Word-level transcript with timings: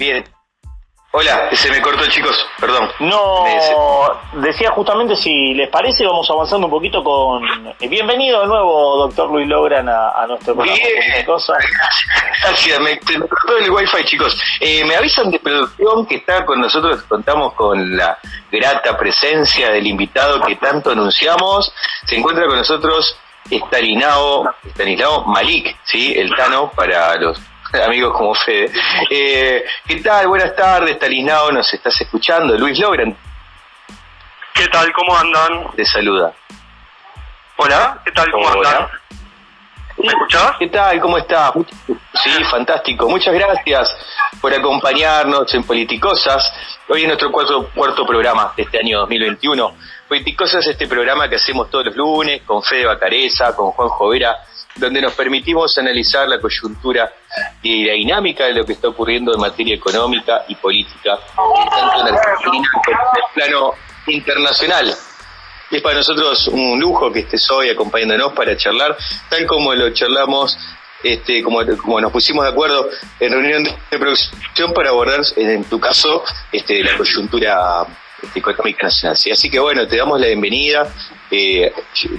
Bien. 0.00 0.24
Hola, 1.12 1.50
se 1.52 1.70
me 1.70 1.82
cortó 1.82 2.06
chicos, 2.06 2.34
perdón. 2.58 2.88
No, 3.00 3.44
decía 4.40 4.70
justamente 4.70 5.14
si 5.14 5.52
les 5.52 5.68
parece, 5.68 6.06
vamos 6.06 6.30
avanzando 6.30 6.68
un 6.68 6.70
poquito 6.70 7.04
con... 7.04 7.42
Bienvenido 7.80 8.40
de 8.40 8.46
nuevo, 8.46 8.96
doctor 8.96 9.30
Luis 9.30 9.46
Logran, 9.46 9.86
a, 9.90 10.24
nuestro 10.26 10.54
programa. 10.54 10.74
Bien, 10.74 11.26
gracias, 12.42 12.80
me, 12.80 12.98
cortó 12.98 13.58
el 13.58 13.70
wifi 13.70 14.04
chicos. 14.04 14.40
Eh, 14.58 14.82
me 14.86 14.96
avisan 14.96 15.30
de 15.30 15.38
producción 15.38 16.06
que 16.06 16.14
está 16.14 16.46
con 16.46 16.62
nosotros, 16.62 17.02
contamos 17.02 17.52
con 17.52 17.94
la 17.94 18.18
grata 18.50 18.96
presencia 18.96 19.70
del 19.70 19.86
invitado 19.86 20.40
que 20.40 20.56
tanto 20.56 20.92
anunciamos. 20.92 21.74
Se 22.06 22.16
encuentra 22.16 22.46
con 22.46 22.56
nosotros 22.56 23.18
Stanislao, 23.50 24.46
Stanislao 24.70 25.26
Malik, 25.26 25.76
¿sí? 25.84 26.14
el 26.16 26.34
Tano 26.34 26.70
para 26.74 27.16
los 27.16 27.38
amigos 27.84 28.16
como 28.16 28.34
Fede. 28.34 28.70
Eh, 29.08 29.64
¿Qué 29.86 29.96
tal? 29.96 30.28
Buenas 30.28 30.54
tardes, 30.56 30.98
Talinao, 30.98 31.52
nos 31.52 31.72
estás 31.72 31.98
escuchando. 32.00 32.56
Luis 32.56 32.78
Logran. 32.78 33.16
¿Qué 34.54 34.66
tal? 34.68 34.92
¿Cómo 34.92 35.16
andan? 35.16 35.70
Te 35.76 35.84
saluda. 35.84 36.32
Hola, 37.56 38.00
¿qué 38.04 38.10
tal? 38.12 38.30
¿Cómo 38.30 38.48
andan? 38.48 38.88
¿Me 39.98 40.08
escuchás? 40.08 40.52
¿Qué 40.58 40.68
tal? 40.68 40.98
¿Cómo 41.00 41.18
estás? 41.18 41.52
Sí, 42.14 42.44
fantástico. 42.50 43.08
Muchas 43.08 43.34
gracias 43.34 43.96
por 44.40 44.52
acompañarnos 44.52 45.52
en 45.54 45.62
Politicosas. 45.64 46.52
Hoy 46.88 47.02
es 47.02 47.06
nuestro 47.06 47.30
cuarto, 47.30 47.68
cuarto 47.74 48.06
programa 48.06 48.52
de 48.56 48.62
este 48.62 48.78
año 48.78 49.00
2021. 49.00 49.76
Politicosas 50.08 50.64
es 50.64 50.72
este 50.72 50.88
programa 50.88 51.28
que 51.28 51.36
hacemos 51.36 51.70
todos 51.70 51.86
los 51.86 51.96
lunes 51.96 52.42
con 52.42 52.62
Fede 52.62 52.86
Bacareza, 52.86 53.54
con 53.54 53.72
Juan 53.72 53.88
Jovera 53.90 54.38
donde 54.80 55.02
nos 55.02 55.12
permitimos 55.12 55.76
analizar 55.78 56.26
la 56.28 56.40
coyuntura 56.40 57.12
y 57.62 57.84
la 57.84 57.92
dinámica 57.92 58.46
de 58.46 58.54
lo 58.54 58.64
que 58.64 58.72
está 58.72 58.88
ocurriendo 58.88 59.32
en 59.34 59.40
materia 59.40 59.74
económica 59.74 60.44
y 60.48 60.54
política, 60.54 61.18
tanto 61.36 62.08
en 62.08 62.14
Argentina 62.14 62.68
como 62.72 62.84
en 62.88 63.16
el 63.16 63.32
plano 63.34 63.74
internacional. 64.06 64.94
Es 65.70 65.82
para 65.82 65.96
nosotros 65.96 66.48
un 66.48 66.80
lujo 66.80 67.12
que 67.12 67.20
estés 67.20 67.48
hoy 67.50 67.68
acompañándonos 67.68 68.32
para 68.32 68.56
charlar, 68.56 68.96
tal 69.28 69.46
como 69.46 69.72
lo 69.74 69.90
charlamos, 69.90 70.58
este, 71.02 71.42
como, 71.42 71.64
como 71.76 72.00
nos 72.00 72.10
pusimos 72.10 72.44
de 72.44 72.50
acuerdo 72.50 72.88
en 73.20 73.32
reunión 73.32 73.64
de 73.64 73.98
producción 73.98 74.72
para 74.74 74.90
abordar, 74.90 75.20
en 75.36 75.64
tu 75.64 75.78
caso, 75.78 76.24
este, 76.50 76.82
la 76.82 76.96
coyuntura 76.96 77.86
este, 78.22 78.40
económica 78.40 78.88
nacional. 78.88 79.16
Así 79.32 79.48
que 79.48 79.58
bueno, 79.58 79.86
te 79.86 79.96
damos 79.96 80.20
la 80.20 80.26
bienvenida. 80.26 80.92
Eh, 81.30 81.72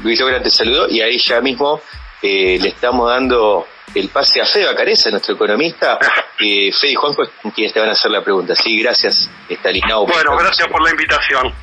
Luis 0.03 0.19
Logra 0.19 0.41
te 0.41 0.49
saludó 0.49 0.87
y 0.87 1.01
a 1.01 1.07
ella 1.07 1.41
mismo 1.41 1.81
eh, 2.21 2.57
le 2.61 2.69
estamos 2.69 3.09
dando 3.09 3.67
el 3.93 4.09
pase 4.09 4.41
a 4.41 4.45
Fede 4.45 4.65
Bacareza, 4.65 5.09
nuestro 5.09 5.35
economista, 5.35 5.99
que 6.37 6.71
Fede 6.71 6.91
y 6.91 6.95
Juanjo 6.95 7.23
quienes 7.53 7.73
te 7.73 7.79
van 7.79 7.89
a 7.89 7.93
hacer 7.93 8.11
la 8.11 8.23
pregunta. 8.23 8.55
Sí, 8.55 8.81
gracias, 8.81 9.29
Estanislao. 9.49 10.05
Bueno, 10.05 10.37
gracias 10.37 10.67
por 10.67 10.81
la 10.83 10.91
invitación. 10.91 11.53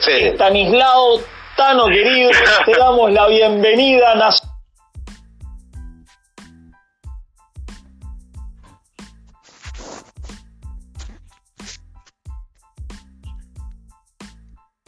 Fede. 0.00 0.28
Estanislao, 0.28 1.20
Tano 1.56 1.86
querido, 1.86 2.30
te 2.66 2.76
damos 2.76 3.10
la 3.12 3.26
bienvenida. 3.28 4.14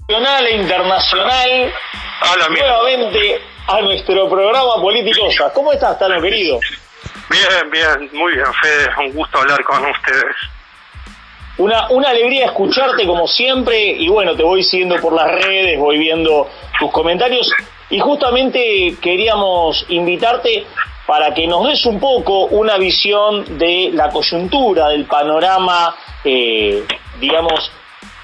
nacional 0.09 0.47
e 0.47 0.57
internacional. 0.57 1.73
nuevamente 2.51 3.41
a 3.69 3.83
nuestro 3.83 4.29
programa 4.31 4.81
Politicosas. 4.81 5.53
¿Cómo 5.53 5.73
estás, 5.73 5.99
Tano, 5.99 6.21
querido? 6.23 6.59
Bien, 7.31 7.71
bien, 7.71 8.11
muy 8.15 8.33
bien, 8.33 8.47
Fede. 8.63 8.89
Un 8.99 9.15
gusto 9.15 9.39
hablar 9.39 9.63
con 9.63 9.85
ustedes. 9.85 10.37
Una, 11.59 11.89
una 11.91 12.09
alegría 12.09 12.47
escucharte 12.47 13.07
como 13.07 13.27
siempre 13.27 13.79
y 13.79 14.09
bueno, 14.09 14.35
te 14.35 14.43
voy 14.43 14.63
siguiendo 14.63 14.97
por 14.97 15.13
las 15.13 15.27
redes, 15.27 15.79
voy 15.79 15.99
viendo 15.99 16.49
tus 16.79 16.91
comentarios 16.91 17.53
y 17.91 17.99
justamente 17.99 18.95
queríamos 19.03 19.85
invitarte 19.89 20.67
para 21.07 21.35
que 21.35 21.47
nos 21.47 21.67
des 21.67 21.85
un 21.85 22.01
poco 22.01 22.45
una 22.47 22.79
visión 22.79 23.59
de 23.59 23.91
la 23.93 24.09
coyuntura, 24.09 24.89
del 24.89 25.05
panorama, 25.05 25.95
eh, 26.25 26.85
digamos, 27.21 27.71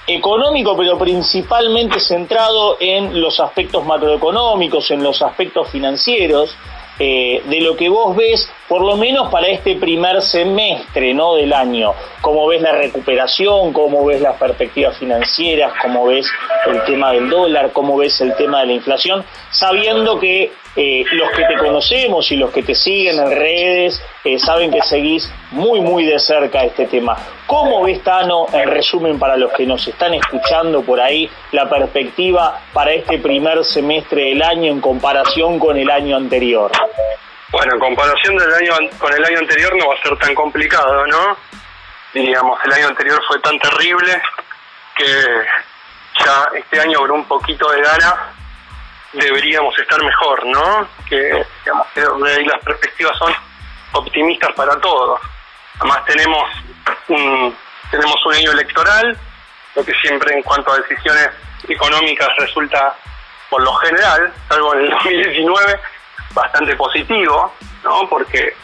económico, 0.07 0.77
pero 0.77 0.99
principalmente 0.99 2.01
centrado 2.01 2.77
en 2.81 3.21
los 3.21 3.41
aspectos 3.41 3.85
macroeconómicos, 3.85 4.91
en 4.91 5.03
los 5.03 5.23
aspectos 5.23 5.69
financieros, 5.71 6.55
eh, 6.99 7.43
de 7.47 7.61
lo 7.61 7.77
que 7.77 7.89
vos 7.89 8.15
ves, 8.15 8.49
por 8.69 8.83
lo 8.83 8.97
menos 8.97 9.29
para 9.29 9.49
este 9.49 9.75
primer 9.75 10.23
semestre 10.23 11.13
¿no? 11.13 11.35
del 11.35 11.53
año. 11.53 11.93
Cómo 12.21 12.47
ves 12.47 12.63
la 12.63 12.73
recuperación, 12.73 13.73
cómo 13.73 14.05
ves 14.05 14.21
las 14.21 14.37
perspectivas 14.37 14.97
financieras, 14.97 15.73
cómo 15.83 16.07
ves 16.07 16.31
el 16.67 16.85
tema 16.85 17.13
del 17.13 17.29
dólar, 17.29 17.73
cómo 17.73 17.97
ves 17.97 18.21
el 18.21 18.37
tema 18.37 18.61
de 18.61 18.67
la 18.67 18.73
inflación, 18.75 19.25
sabiendo 19.51 20.21
que 20.21 20.53
eh, 20.77 21.05
los 21.13 21.31
que 21.31 21.45
te 21.45 21.57
conocemos 21.57 22.31
y 22.33 22.37
los 22.37 22.51
que 22.51 22.63
te 22.65 22.75
siguen 22.75 23.19
en 23.21 23.31
redes 23.31 24.03
eh, 24.25 24.39
saben 24.41 24.73
que 24.73 24.83
seguís 24.83 25.31
muy, 25.53 25.81
muy 25.81 26.05
de 26.05 26.19
cerca 26.19 26.65
este 26.65 26.87
tema. 26.87 27.17
¿Cómo 27.47 27.85
ves, 27.85 28.03
Tano, 28.03 28.47
en 28.53 28.69
resumen, 28.69 29.19
para 29.19 29.37
los 29.37 29.53
que 29.53 29.67
nos 29.67 29.87
están 29.87 30.15
escuchando 30.15 30.83
por 30.83 31.01
ahí, 31.01 31.31
la 31.53 31.69
perspectiva 31.69 32.61
para 32.73 32.93
este 32.93 33.19
primer 33.19 33.65
semestre 33.65 34.31
del 34.31 34.43
año 34.43 34.73
en 34.73 34.81
comparación 34.81 35.61
con 35.61 35.77
el 35.77 35.89
año 35.89 36.17
anterior? 36.17 36.73
Bueno, 37.53 37.75
en 37.75 37.79
comparación 37.79 38.37
del 38.37 38.53
año 38.53 38.73
con 38.99 39.13
el 39.13 39.25
año 39.25 39.39
anterior 39.39 39.77
no 39.77 39.87
va 39.87 39.95
a 39.95 40.03
ser 40.03 40.19
tan 40.19 40.35
complicado, 40.35 41.07
¿no? 41.07 41.37
Digamos, 42.13 42.59
el 42.65 42.73
año 42.73 42.89
anterior 42.89 43.21
fue 43.29 43.39
tan 43.41 43.57
terrible 43.61 44.21
que 44.97 45.05
ya 46.25 46.49
este 46.59 46.81
año 46.81 46.99
por 46.99 47.13
un 47.13 47.25
poquito 47.27 47.71
de 47.71 47.81
gana 47.81 48.34
deberíamos 49.15 49.79
estar 49.79 50.03
mejor, 50.03 50.45
¿no? 50.47 50.89
Que, 51.09 51.45
digamos, 51.65 51.87
que 51.95 52.01
las 52.01 52.65
perspectivas 52.65 53.17
son 53.19 53.33
optimistas 53.93 54.53
para 54.55 54.79
todos. 54.81 55.21
Además 55.79 56.05
tenemos 56.05 56.51
un, 57.09 57.57
tenemos 57.91 58.27
un 58.27 58.35
año 58.35 58.53
electoral, 58.53 59.19
lo 59.75 59.85
que 59.85 59.93
siempre 60.03 60.35
en 60.35 60.43
cuanto 60.43 60.73
a 60.73 60.79
decisiones 60.79 61.31
económicas 61.69 62.29
resulta, 62.39 62.95
por 63.49 63.63
lo 63.63 63.73
general, 63.75 64.33
salvo 64.49 64.75
en 64.75 64.81
el 64.81 64.91
2019, 64.91 65.81
bastante 66.33 66.77
positivo, 66.77 67.55
¿no? 67.83 68.09
Porque 68.09 68.57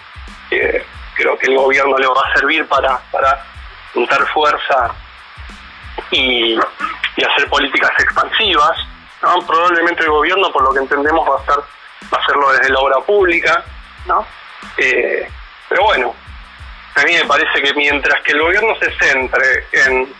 eh, 0.50 0.84
creo 1.14 1.38
que 1.38 1.46
el 1.46 1.56
gobierno 1.56 1.96
le 1.96 2.06
va 2.06 2.22
a 2.24 2.38
servir 2.38 2.66
para, 2.66 2.98
para 3.10 3.44
juntar 3.94 4.26
fuerza 4.28 4.94
y, 6.10 6.54
y 7.16 7.24
hacer 7.24 7.48
políticas 7.48 7.90
expansivas, 7.98 8.76
¿no? 9.22 9.46
Probablemente 9.46 10.02
el 10.02 10.10
gobierno, 10.10 10.50
por 10.52 10.62
lo 10.62 10.72
que 10.72 10.80
entendemos, 10.80 11.28
va 11.28 11.36
a, 11.36 11.40
estar, 11.40 11.58
va 11.58 12.18
a 12.18 12.22
hacerlo 12.22 12.52
desde 12.52 12.70
la 12.70 12.80
obra 12.80 13.00
pública, 13.00 13.64
¿no? 14.06 14.26
Eh, 14.76 15.28
pero 15.68 15.84
bueno, 15.84 16.14
a 16.96 17.02
mí 17.04 17.12
me 17.12 17.24
parece 17.24 17.62
que 17.62 17.74
mientras 17.74 18.22
que 18.22 18.32
el 18.32 18.42
gobierno 18.42 18.74
se 18.78 18.90
centre 18.98 19.66
en 19.72 20.12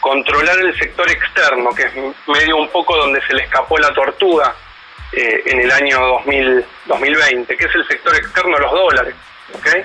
controlar 0.00 0.58
el 0.58 0.76
sector 0.78 1.10
externo, 1.10 1.70
que 1.74 1.82
es 1.82 1.92
medio 2.26 2.56
un 2.56 2.68
poco 2.68 2.96
donde 2.96 3.20
se 3.26 3.34
le 3.34 3.42
escapó 3.42 3.78
la 3.78 3.92
tortuga 3.92 4.54
eh, 5.12 5.42
en 5.46 5.60
el 5.60 5.70
año 5.70 5.98
2000, 5.98 6.64
2020, 6.86 7.56
que 7.56 7.64
es 7.64 7.74
el 7.74 7.86
sector 7.86 8.14
externo 8.14 8.56
de 8.56 8.62
los 8.62 8.72
dólares, 8.72 9.14
¿okay? 9.54 9.84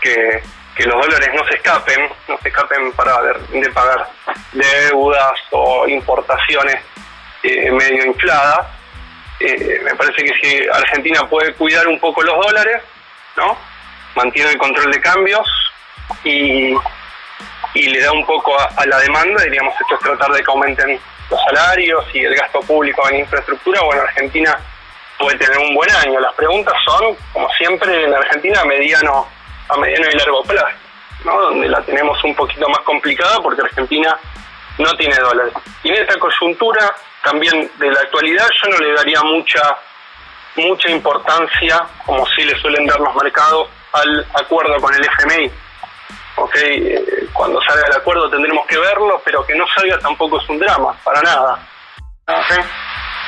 que, 0.00 0.42
que 0.76 0.84
los 0.84 1.00
dólares 1.00 1.30
no 1.34 1.44
se 1.48 1.56
escapen, 1.56 2.08
no 2.28 2.38
se 2.38 2.48
escapen 2.48 2.92
para 2.92 3.20
de, 3.22 3.70
pagar 3.70 4.08
deudas 4.52 5.32
o 5.50 5.88
importaciones 5.88 6.76
eh, 7.46 7.70
medio 7.70 8.06
infladas. 8.06 8.66
Eh, 9.40 9.80
me 9.84 9.94
parece 9.94 10.24
que 10.24 10.32
si 10.40 10.68
Argentina 10.72 11.28
puede 11.28 11.52
cuidar 11.54 11.86
un 11.86 12.00
poco 12.00 12.22
los 12.22 12.34
dólares, 12.46 12.82
¿no? 13.36 13.56
mantiene 14.14 14.50
el 14.50 14.58
control 14.58 14.90
de 14.90 15.00
cambios 15.00 15.46
y, 16.24 16.74
y 17.74 17.88
le 17.88 18.00
da 18.00 18.12
un 18.12 18.24
poco 18.24 18.58
a, 18.58 18.86
la 18.86 18.98
demanda, 18.98 19.42
diríamos, 19.44 19.74
esto 19.80 19.94
es 19.94 20.00
tratar 20.00 20.32
de 20.32 20.42
que 20.42 20.50
aumenten 20.50 20.98
los 21.30 21.40
salarios 21.42 22.04
y 22.14 22.24
el 22.24 22.34
gasto 22.34 22.60
público 22.60 23.08
en 23.10 23.20
infraestructura, 23.20 23.80
bueno, 23.82 24.02
Argentina 24.02 24.58
puede 25.18 25.36
tener 25.38 25.58
un 25.58 25.74
buen 25.74 25.90
año. 25.90 26.20
Las 26.20 26.34
preguntas 26.34 26.74
son, 26.84 27.16
como 27.32 27.48
siempre 27.50 28.04
en 28.04 28.14
Argentina, 28.14 28.60
a 28.60 28.64
mediano, 28.64 29.26
a 29.68 29.76
mediano 29.76 30.06
y 30.10 30.16
largo 30.16 30.42
plazo, 30.44 30.76
¿no? 31.24 31.40
donde 31.42 31.68
la 31.68 31.82
tenemos 31.82 32.22
un 32.24 32.34
poquito 32.34 32.68
más 32.68 32.80
complicada 32.80 33.40
porque 33.42 33.62
Argentina 33.62 34.18
no 34.78 34.92
tiene 34.96 35.16
dólares. 35.16 35.52
Y 35.82 35.88
en 35.88 35.96
esta 35.96 36.18
coyuntura 36.18 36.94
también 37.22 37.70
de 37.78 37.90
la 37.90 38.00
actualidad 38.00 38.46
yo 38.62 38.70
no 38.70 38.78
le 38.78 38.94
daría 38.94 39.22
mucha 39.22 39.60
mucha 40.56 40.90
importancia, 40.90 41.84
como 42.04 42.26
sí 42.28 42.42
le 42.42 42.58
suelen 42.58 42.86
dar 42.86 42.98
los 42.98 43.14
mercados, 43.14 43.68
al 43.92 44.26
acuerdo 44.34 44.76
con 44.80 44.94
el 44.94 45.04
FMI. 45.04 45.50
Okay, 46.38 46.76
eh, 46.76 47.28
cuando 47.32 47.60
salga 47.62 47.86
el 47.86 47.94
acuerdo 47.94 48.28
tendremos 48.30 48.66
que 48.66 48.78
verlo, 48.78 49.20
pero 49.24 49.44
que 49.46 49.54
no 49.54 49.64
salga 49.74 49.98
tampoco 49.98 50.40
es 50.40 50.48
un 50.48 50.58
drama, 50.58 50.94
para 51.02 51.20
nada. 51.22 51.58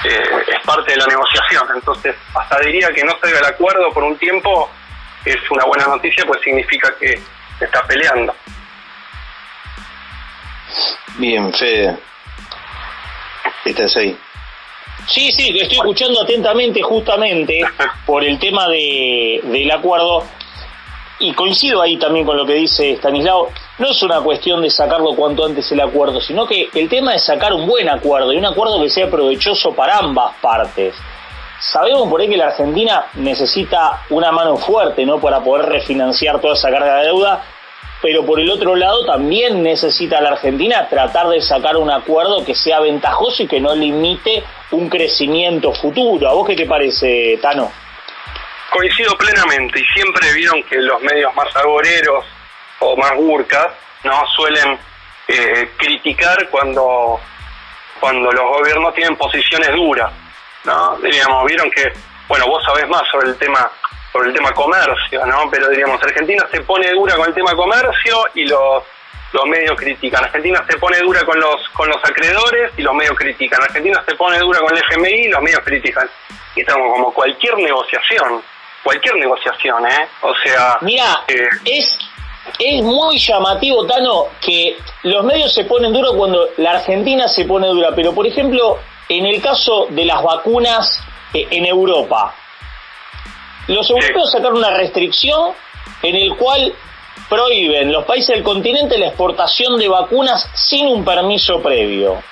Eh, 0.05 0.23
es 0.47 0.65
parte 0.65 0.93
de 0.93 0.99
la 0.99 1.07
negociación, 1.07 1.67
entonces 1.75 2.15
hasta 2.35 2.61
diría 2.61 2.89
que 2.89 3.05
no 3.05 3.13
salga 3.21 3.39
el 3.39 3.47
acuerdo 3.47 3.91
por 3.93 4.05
un 4.05 4.17
tiempo 4.17 4.71
es 5.25 5.51
una 5.51 5.65
buena 5.65 5.87
noticia, 5.87 6.25
pues 6.27 6.41
significa 6.43 6.95
que, 6.99 7.21
está 7.61 7.83
peleando. 7.89 8.33
Bien, 11.19 11.53
Fede. 11.53 11.99
¿Estás 13.65 13.97
ahí? 13.97 14.17
Sí, 15.07 15.33
sí, 15.33 15.49
estoy 15.59 15.79
escuchando 15.79 16.21
atentamente 16.21 16.83
justamente 16.83 17.61
por 18.07 18.25
el 18.25 18.39
tema 18.39 18.69
de, 18.69 19.41
del 19.45 19.71
acuerdo 19.71 20.25
y 21.21 21.33
coincido 21.33 21.83
ahí 21.83 21.97
también 21.97 22.25
con 22.25 22.37
lo 22.37 22.47
que 22.47 22.55
dice 22.55 22.93
Stanislao, 22.93 23.51
no 23.79 23.91
es 23.91 24.03
una 24.03 24.21
cuestión 24.21 24.63
de 24.63 24.71
sacarlo 24.71 25.15
cuanto 25.15 25.45
antes 25.45 25.71
el 25.73 25.81
acuerdo, 25.81 26.21
sino 26.21 26.47
que 26.47 26.69
el 26.75 26.89
tema 26.89 27.15
es 27.15 27.25
sacar 27.25 27.53
un 27.53 27.67
buen 27.67 27.89
acuerdo 27.89 28.33
y 28.33 28.37
un 28.37 28.47
acuerdo 28.47 28.81
que 28.81 28.89
sea 28.89 29.11
provechoso 29.11 29.75
para 29.75 29.99
ambas 29.99 30.35
partes. 30.41 30.95
Sabemos 31.61 32.09
por 32.09 32.21
ahí 32.21 32.29
que 32.29 32.37
la 32.37 32.49
Argentina 32.49 33.07
necesita 33.15 34.03
una 34.11 34.31
mano 34.31 34.57
fuerte, 34.57 35.05
¿no? 35.05 35.19
Para 35.21 35.41
poder 35.41 35.67
refinanciar 35.67 36.41
toda 36.41 36.55
esa 36.55 36.71
carga 36.71 36.99
de 36.99 37.07
deuda, 37.07 37.43
pero 38.01 38.25
por 38.25 38.41
el 38.41 38.51
otro 38.51 38.77
lado 38.77 39.05
también 39.05 39.63
necesita 39.63 40.21
la 40.21 40.31
Argentina 40.31 40.89
tratar 40.89 41.29
de 41.29 41.41
sacar 41.41 41.77
un 41.77 41.91
acuerdo 41.91 42.45
que 42.45 42.55
sea 42.55 42.81
ventajoso 42.81 43.43
y 43.43 43.49
que 43.49 43.61
no 43.61 43.75
limite 43.75 44.45
un 44.71 44.89
crecimiento 44.89 45.73
futuro. 45.73 46.29
¿A 46.29 46.35
vos 46.35 46.47
qué 46.47 46.55
te 46.55 46.67
parece, 46.67 47.39
Tano? 47.43 47.73
Coincido 48.71 49.17
plenamente 49.17 49.81
y 49.81 49.85
siempre 49.95 50.33
vieron 50.35 50.63
que 50.65 50.77
los 50.77 51.01
medios 51.01 51.35
más 51.35 51.55
agoreros 51.57 52.25
o 52.81 52.97
más 52.97 53.17
burcas 53.17 53.67
no 54.05 54.25
suelen 54.37 54.79
eh, 55.27 55.71
criticar 55.77 56.49
cuando 56.51 57.21
cuando 57.99 58.31
los 58.31 58.45
gobiernos 58.45 58.95
tienen 58.95 59.17
posiciones 59.17 59.71
duras, 59.75 60.13
¿no? 60.65 60.97
Diríamos, 60.99 61.45
vieron 61.47 61.71
que, 61.71 61.85
bueno, 62.29 62.47
vos 62.47 62.63
sabés 62.65 62.89
más 62.89 63.03
sobre 63.11 63.31
el 63.31 63.39
tema 63.39 63.71
sobre 64.19 64.31
el 64.31 64.35
tema 64.35 64.53
comercio, 64.53 65.25
¿no? 65.27 65.49
Pero 65.51 65.69
diríamos, 65.69 66.03
Argentina 66.03 66.45
se 66.51 66.61
pone 66.63 66.91
dura 66.93 67.17
con 67.17 67.29
el 67.29 67.35
tema 67.35 67.55
comercio 67.55 68.17
y 68.35 68.45
los 68.47 68.83
los 69.31 69.45
medios 69.45 69.77
critican. 69.77 70.25
Argentina 70.25 70.65
se 70.67 70.79
pone 70.79 70.99
dura 71.01 71.23
con 71.25 71.39
los 71.39 71.69
con 71.75 71.89
los 71.89 71.99
acreedores 72.03 72.73
y 72.77 72.83
los 72.83 72.95
medios 72.95 73.15
critican. 73.17 73.63
Argentina 73.63 74.03
se 74.09 74.15
pone 74.17 74.39
dura 74.39 74.61
con 74.61 74.75
el 74.75 74.83
FMI 74.83 75.27
y 75.27 75.29
los 75.29 75.43
medios 75.43 75.61
critican. 75.65 76.09
Y 76.57 76.61
estamos 76.61 76.91
como 76.93 77.13
cualquier 77.13 77.57
negociación 77.59 78.43
cualquier 78.83 79.17
negociación, 79.17 79.87
¿eh? 79.87 80.09
O 80.23 80.35
sea... 80.43 80.79
Mira, 80.81 81.25
eh, 81.29 81.47
es, 81.67 81.99
es 82.59 82.83
muy 82.83 83.19
llamativo, 83.19 83.87
Tano, 83.87 84.29
que 84.41 84.79
los 85.03 85.25
medios 85.25 85.53
se 85.53 85.65
ponen 85.65 85.93
duros 85.93 86.15
cuando 86.17 86.49
la 86.57 86.73
Argentina 86.73 87.29
se 87.29 87.45
pone 87.45 87.67
dura, 87.67 87.91
pero 87.95 88.15
por 88.15 88.27
ejemplo, 88.27 88.79
en 89.09 89.27
el 89.27 89.43
caso 89.43 89.89
de 89.91 90.07
las 90.07 90.23
vacunas 90.23 91.03
eh, 91.35 91.47
en 91.51 91.67
Europa, 91.67 92.35
los 93.69 93.89
europeos 93.91 94.31
sacaron 94.33 94.59
una 94.59 94.71
restricción 94.71 95.53
en 96.03 96.17
el 96.17 96.37
cual 96.37 96.73
prohíben 97.29 97.93
los 97.93 98.05
países 98.05 98.35
del 98.35 98.43
continente 98.43 98.99
la 98.99 99.09
exportación 99.09 99.79
de 99.79 99.89
vacunas 99.89 100.49
sin 100.55 100.87
un 100.87 101.05
permiso 101.05 101.61
previo. 101.61 102.23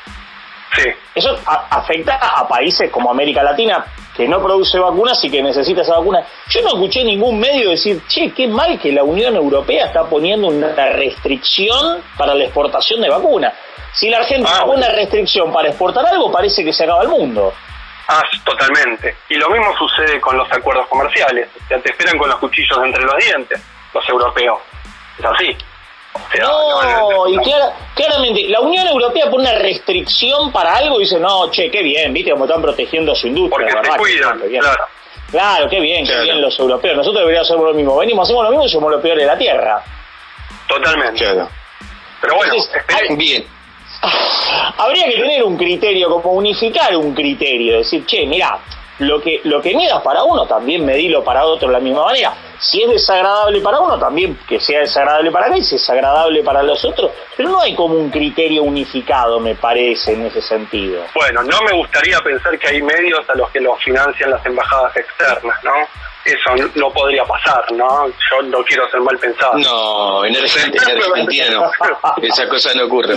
Sí. 0.74 0.90
Eso 1.14 1.38
afecta 1.44 2.16
a 2.16 2.46
países 2.46 2.90
como 2.90 3.10
América 3.10 3.42
Latina, 3.42 3.84
que 4.14 4.28
no 4.28 4.42
produce 4.42 4.78
vacunas 4.78 5.22
y 5.24 5.30
que 5.30 5.42
necesita 5.42 5.82
esa 5.82 5.98
vacuna. 5.98 6.26
Yo 6.50 6.62
no 6.62 6.68
escuché 6.68 7.04
ningún 7.04 7.38
medio 7.38 7.70
decir, 7.70 8.02
che, 8.08 8.32
qué 8.32 8.46
mal 8.46 8.78
que 8.78 8.92
la 8.92 9.02
Unión 9.02 9.34
Europea 9.36 9.86
está 9.86 10.04
poniendo 10.04 10.48
una 10.48 10.74
restricción 10.74 12.02
para 12.18 12.34
la 12.34 12.44
exportación 12.44 13.00
de 13.00 13.08
vacunas. 13.08 13.54
Si 13.94 14.10
la 14.10 14.18
Argentina 14.18 14.58
ah, 14.60 14.64
pone 14.66 14.78
una 14.78 14.90
restricción 14.90 15.50
para 15.52 15.68
exportar 15.68 16.04
algo, 16.06 16.30
parece 16.30 16.62
que 16.62 16.72
se 16.72 16.84
acaba 16.84 17.02
el 17.02 17.08
mundo. 17.08 17.52
Ah, 18.08 18.22
totalmente. 18.44 19.16
Y 19.28 19.34
lo 19.34 19.50
mismo 19.50 19.76
sucede 19.76 20.20
con 20.20 20.36
los 20.36 20.50
acuerdos 20.52 20.86
comerciales. 20.88 21.48
O 21.64 21.68
sea, 21.68 21.80
te 21.80 21.90
esperan 21.90 22.18
con 22.18 22.28
los 22.28 22.38
cuchillos 22.38 22.78
entre 22.84 23.02
los 23.02 23.16
dientes, 23.16 23.60
los 23.92 24.08
europeos. 24.08 24.60
Es 25.18 25.24
así. 25.24 25.56
No, 26.40 27.28
y 27.28 27.36
claramente, 27.94 28.48
la 28.48 28.60
Unión 28.60 28.86
Europea 28.86 29.30
pone 29.30 29.50
una 29.50 29.58
restricción 29.58 30.50
para 30.50 30.76
algo 30.76 30.98
y 30.98 31.04
dice, 31.04 31.18
no, 31.18 31.50
che, 31.50 31.70
qué 31.70 31.82
bien, 31.82 32.12
viste 32.12 32.30
cómo 32.30 32.44
están 32.44 32.62
protegiendo 32.62 33.14
su 33.14 33.26
industria. 33.26 33.68
Porque 33.74 33.90
se 33.90 33.98
cuidan, 33.98 34.40
claro. 34.40 34.86
Claro, 35.30 35.68
qué 35.68 35.80
bien, 35.80 36.06
qué 36.06 36.20
bien 36.20 36.40
los 36.40 36.58
europeos. 36.58 36.96
Nosotros 36.96 37.20
deberíamos 37.20 37.50
hacer 37.50 37.60
lo 37.60 37.74
mismo. 37.74 37.96
Venimos, 37.98 38.28
hacemos 38.28 38.44
lo 38.44 38.50
mismo 38.50 38.64
y 38.64 38.70
somos 38.70 38.90
los 38.92 39.02
peores 39.02 39.24
de 39.24 39.26
la 39.26 39.36
Tierra. 39.36 39.82
Totalmente. 40.68 41.24
Pero 42.20 42.36
bueno, 42.36 42.54
bien. 43.16 43.46
Habría 44.78 45.04
que 45.06 45.20
tener 45.20 45.42
un 45.42 45.56
criterio, 45.56 46.10
como 46.10 46.32
unificar 46.32 46.96
un 46.96 47.14
criterio, 47.14 47.78
decir, 47.78 48.04
che, 48.06 48.26
mira, 48.26 48.58
lo 48.98 49.20
que, 49.20 49.40
lo 49.44 49.60
que 49.60 49.74
midas 49.74 50.00
para 50.02 50.22
uno, 50.22 50.46
también 50.46 50.84
medilo 50.84 51.22
para 51.22 51.44
otro 51.44 51.68
de 51.68 51.74
la 51.74 51.80
misma 51.80 52.04
manera. 52.04 52.34
Si 52.58 52.82
es 52.82 52.90
desagradable 52.90 53.60
para 53.60 53.80
uno, 53.80 53.98
también 53.98 54.38
que 54.48 54.58
sea 54.58 54.80
desagradable 54.80 55.30
para 55.30 55.48
mí, 55.48 55.62
si 55.62 55.76
es 55.76 55.90
agradable 55.90 56.42
para 56.42 56.62
los 56.62 56.82
otros. 56.84 57.10
Pero 57.36 57.50
no 57.50 57.60
hay 57.60 57.74
como 57.74 57.94
un 57.94 58.10
criterio 58.10 58.62
unificado, 58.62 59.38
me 59.38 59.54
parece, 59.54 60.14
en 60.14 60.26
ese 60.26 60.40
sentido. 60.40 61.04
Bueno, 61.14 61.42
no 61.42 61.60
me 61.62 61.72
gustaría 61.72 62.18
pensar 62.20 62.58
que 62.58 62.68
hay 62.68 62.82
medios 62.82 63.28
a 63.28 63.34
los 63.34 63.50
que 63.50 63.60
los 63.60 63.78
financian 63.82 64.30
las 64.30 64.44
embajadas 64.46 64.96
externas, 64.96 65.62
¿no? 65.62 65.72
Eso 66.24 66.70
no 66.74 66.90
podría 66.90 67.24
pasar, 67.24 67.70
¿no? 67.72 68.08
Yo 68.08 68.42
no 68.44 68.64
quiero 68.64 68.88
ser 68.90 69.00
mal 69.00 69.16
pensado. 69.18 69.58
No, 69.58 70.24
en 70.24 70.36
Argentina, 70.36 70.84
en 70.90 71.02
Argentina 71.02 71.44
no. 71.50 71.70
Esa 72.22 72.48
cosa 72.48 72.72
no 72.74 72.86
ocurre. 72.86 73.14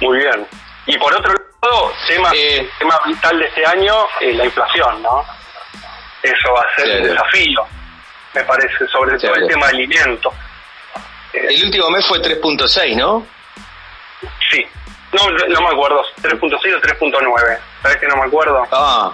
Muy 0.00 0.18
bien. 0.18 0.46
Y 0.86 0.96
por 0.98 1.14
otro 1.14 1.32
lado, 1.62 1.92
tema, 2.06 2.30
eh, 2.34 2.68
tema 2.78 2.98
vital 3.06 3.38
de 3.38 3.46
este 3.46 3.66
año, 3.66 3.94
eh, 4.20 4.32
la 4.34 4.44
inflación, 4.44 5.02
¿no? 5.02 5.24
Eso 6.22 6.52
va 6.52 6.62
a 6.62 6.76
ser 6.76 7.00
un 7.00 7.08
desafío, 7.08 7.66
me 8.34 8.44
parece, 8.44 8.86
sobre 8.88 9.18
todo 9.18 9.34
el 9.34 9.48
tema 9.48 9.66
de 9.66 9.72
alimentos. 9.72 10.32
Eh, 11.32 11.46
el 11.50 11.64
último 11.64 11.90
mes 11.90 12.06
fue 12.06 12.20
3.6, 12.20 12.96
¿no? 12.96 13.26
Sí, 14.50 14.64
no, 15.12 15.28
no 15.30 15.60
me 15.60 15.68
acuerdo, 15.68 16.02
3.6 16.22 16.52
o 16.52 16.80
3.9, 16.80 17.58
¿sabes 17.82 17.96
que 17.98 18.06
no 18.06 18.16
me 18.16 18.26
acuerdo? 18.26 18.66
Ah, 18.70 19.12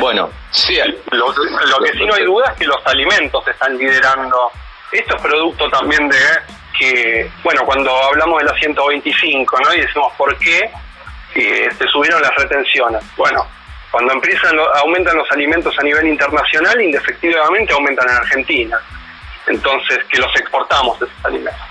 bueno, 0.00 0.30
sí. 0.50 0.78
Lo, 1.10 1.32
lo 1.32 1.78
que 1.78 1.92
sí 1.92 2.04
no 2.04 2.14
hay 2.14 2.24
duda 2.24 2.50
es 2.50 2.58
que 2.58 2.64
los 2.64 2.84
alimentos 2.86 3.46
están 3.46 3.76
liderando. 3.78 4.50
Esto 4.92 5.16
es 5.16 5.22
producto 5.22 5.68
también 5.70 6.08
de 6.08 6.18
que, 6.78 7.30
bueno, 7.42 7.62
cuando 7.64 7.90
hablamos 8.04 8.40
de 8.40 8.46
la 8.46 8.58
125, 8.58 9.60
¿no? 9.60 9.74
Y 9.74 9.80
decimos, 9.80 10.12
¿por 10.16 10.36
qué 10.38 10.70
eh, 11.34 11.68
se 11.76 11.86
subieron 11.88 12.20
las 12.20 12.34
retenciones? 12.36 13.02
Bueno, 13.16 13.46
cuando 13.90 14.12
empiezan, 14.12 14.58
aumentan 14.82 15.16
los 15.16 15.30
alimentos 15.30 15.74
a 15.78 15.82
nivel 15.82 16.06
internacional, 16.08 16.80
indefectivamente 16.80 17.72
aumentan 17.72 18.08
en 18.08 18.16
Argentina. 18.16 18.78
Entonces, 19.46 19.98
que 20.10 20.18
los 20.18 20.34
exportamos 20.36 20.96
esos 20.96 21.24
alimentos. 21.24 21.62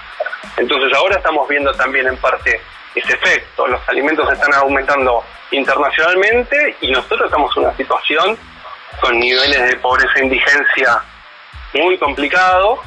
Entonces, 0.57 0.93
ahora 0.95 1.17
estamos 1.17 1.47
viendo 1.47 1.73
también 1.73 2.07
en 2.07 2.17
parte 2.17 2.61
ese 2.95 3.13
efecto. 3.13 3.67
Los 3.67 3.81
alimentos 3.89 4.31
están 4.31 4.53
aumentando 4.53 5.23
internacionalmente 5.51 6.77
y 6.81 6.91
nosotros 6.91 7.23
estamos 7.25 7.55
en 7.57 7.63
una 7.63 7.75
situación 7.75 8.37
con 9.01 9.19
niveles 9.19 9.69
de 9.69 9.75
pobreza 9.77 10.19
e 10.19 10.23
indigencia 10.23 11.01
muy 11.73 11.97
complicados 11.97 12.79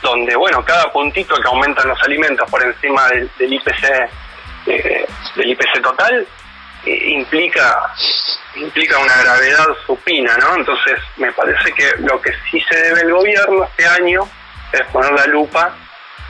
donde, 0.00 0.34
bueno, 0.36 0.64
cada 0.64 0.90
puntito 0.92 1.36
que 1.36 1.48
aumentan 1.48 1.88
los 1.88 2.02
alimentos 2.02 2.48
por 2.50 2.62
encima 2.62 3.08
del, 3.08 3.30
IPC 3.38 4.10
eh, 4.66 5.06
del 5.36 5.50
IPC 5.50 5.82
total 5.82 6.26
eh, 6.84 7.10
implica 7.10 7.92
implica 8.56 8.98
una 8.98 9.16
gravedad 9.22 9.66
supina, 9.86 10.36
¿no? 10.36 10.56
Entonces, 10.56 10.98
me 11.16 11.32
parece 11.32 11.72
que 11.72 11.90
lo 11.98 12.20
que 12.20 12.32
sí 12.50 12.60
se 12.68 12.76
debe 12.76 13.00
el 13.00 13.12
gobierno 13.12 13.64
este 13.64 13.86
año 13.86 14.28
es 14.72 14.82
poner 14.88 15.12
la 15.12 15.26
lupa 15.26 15.74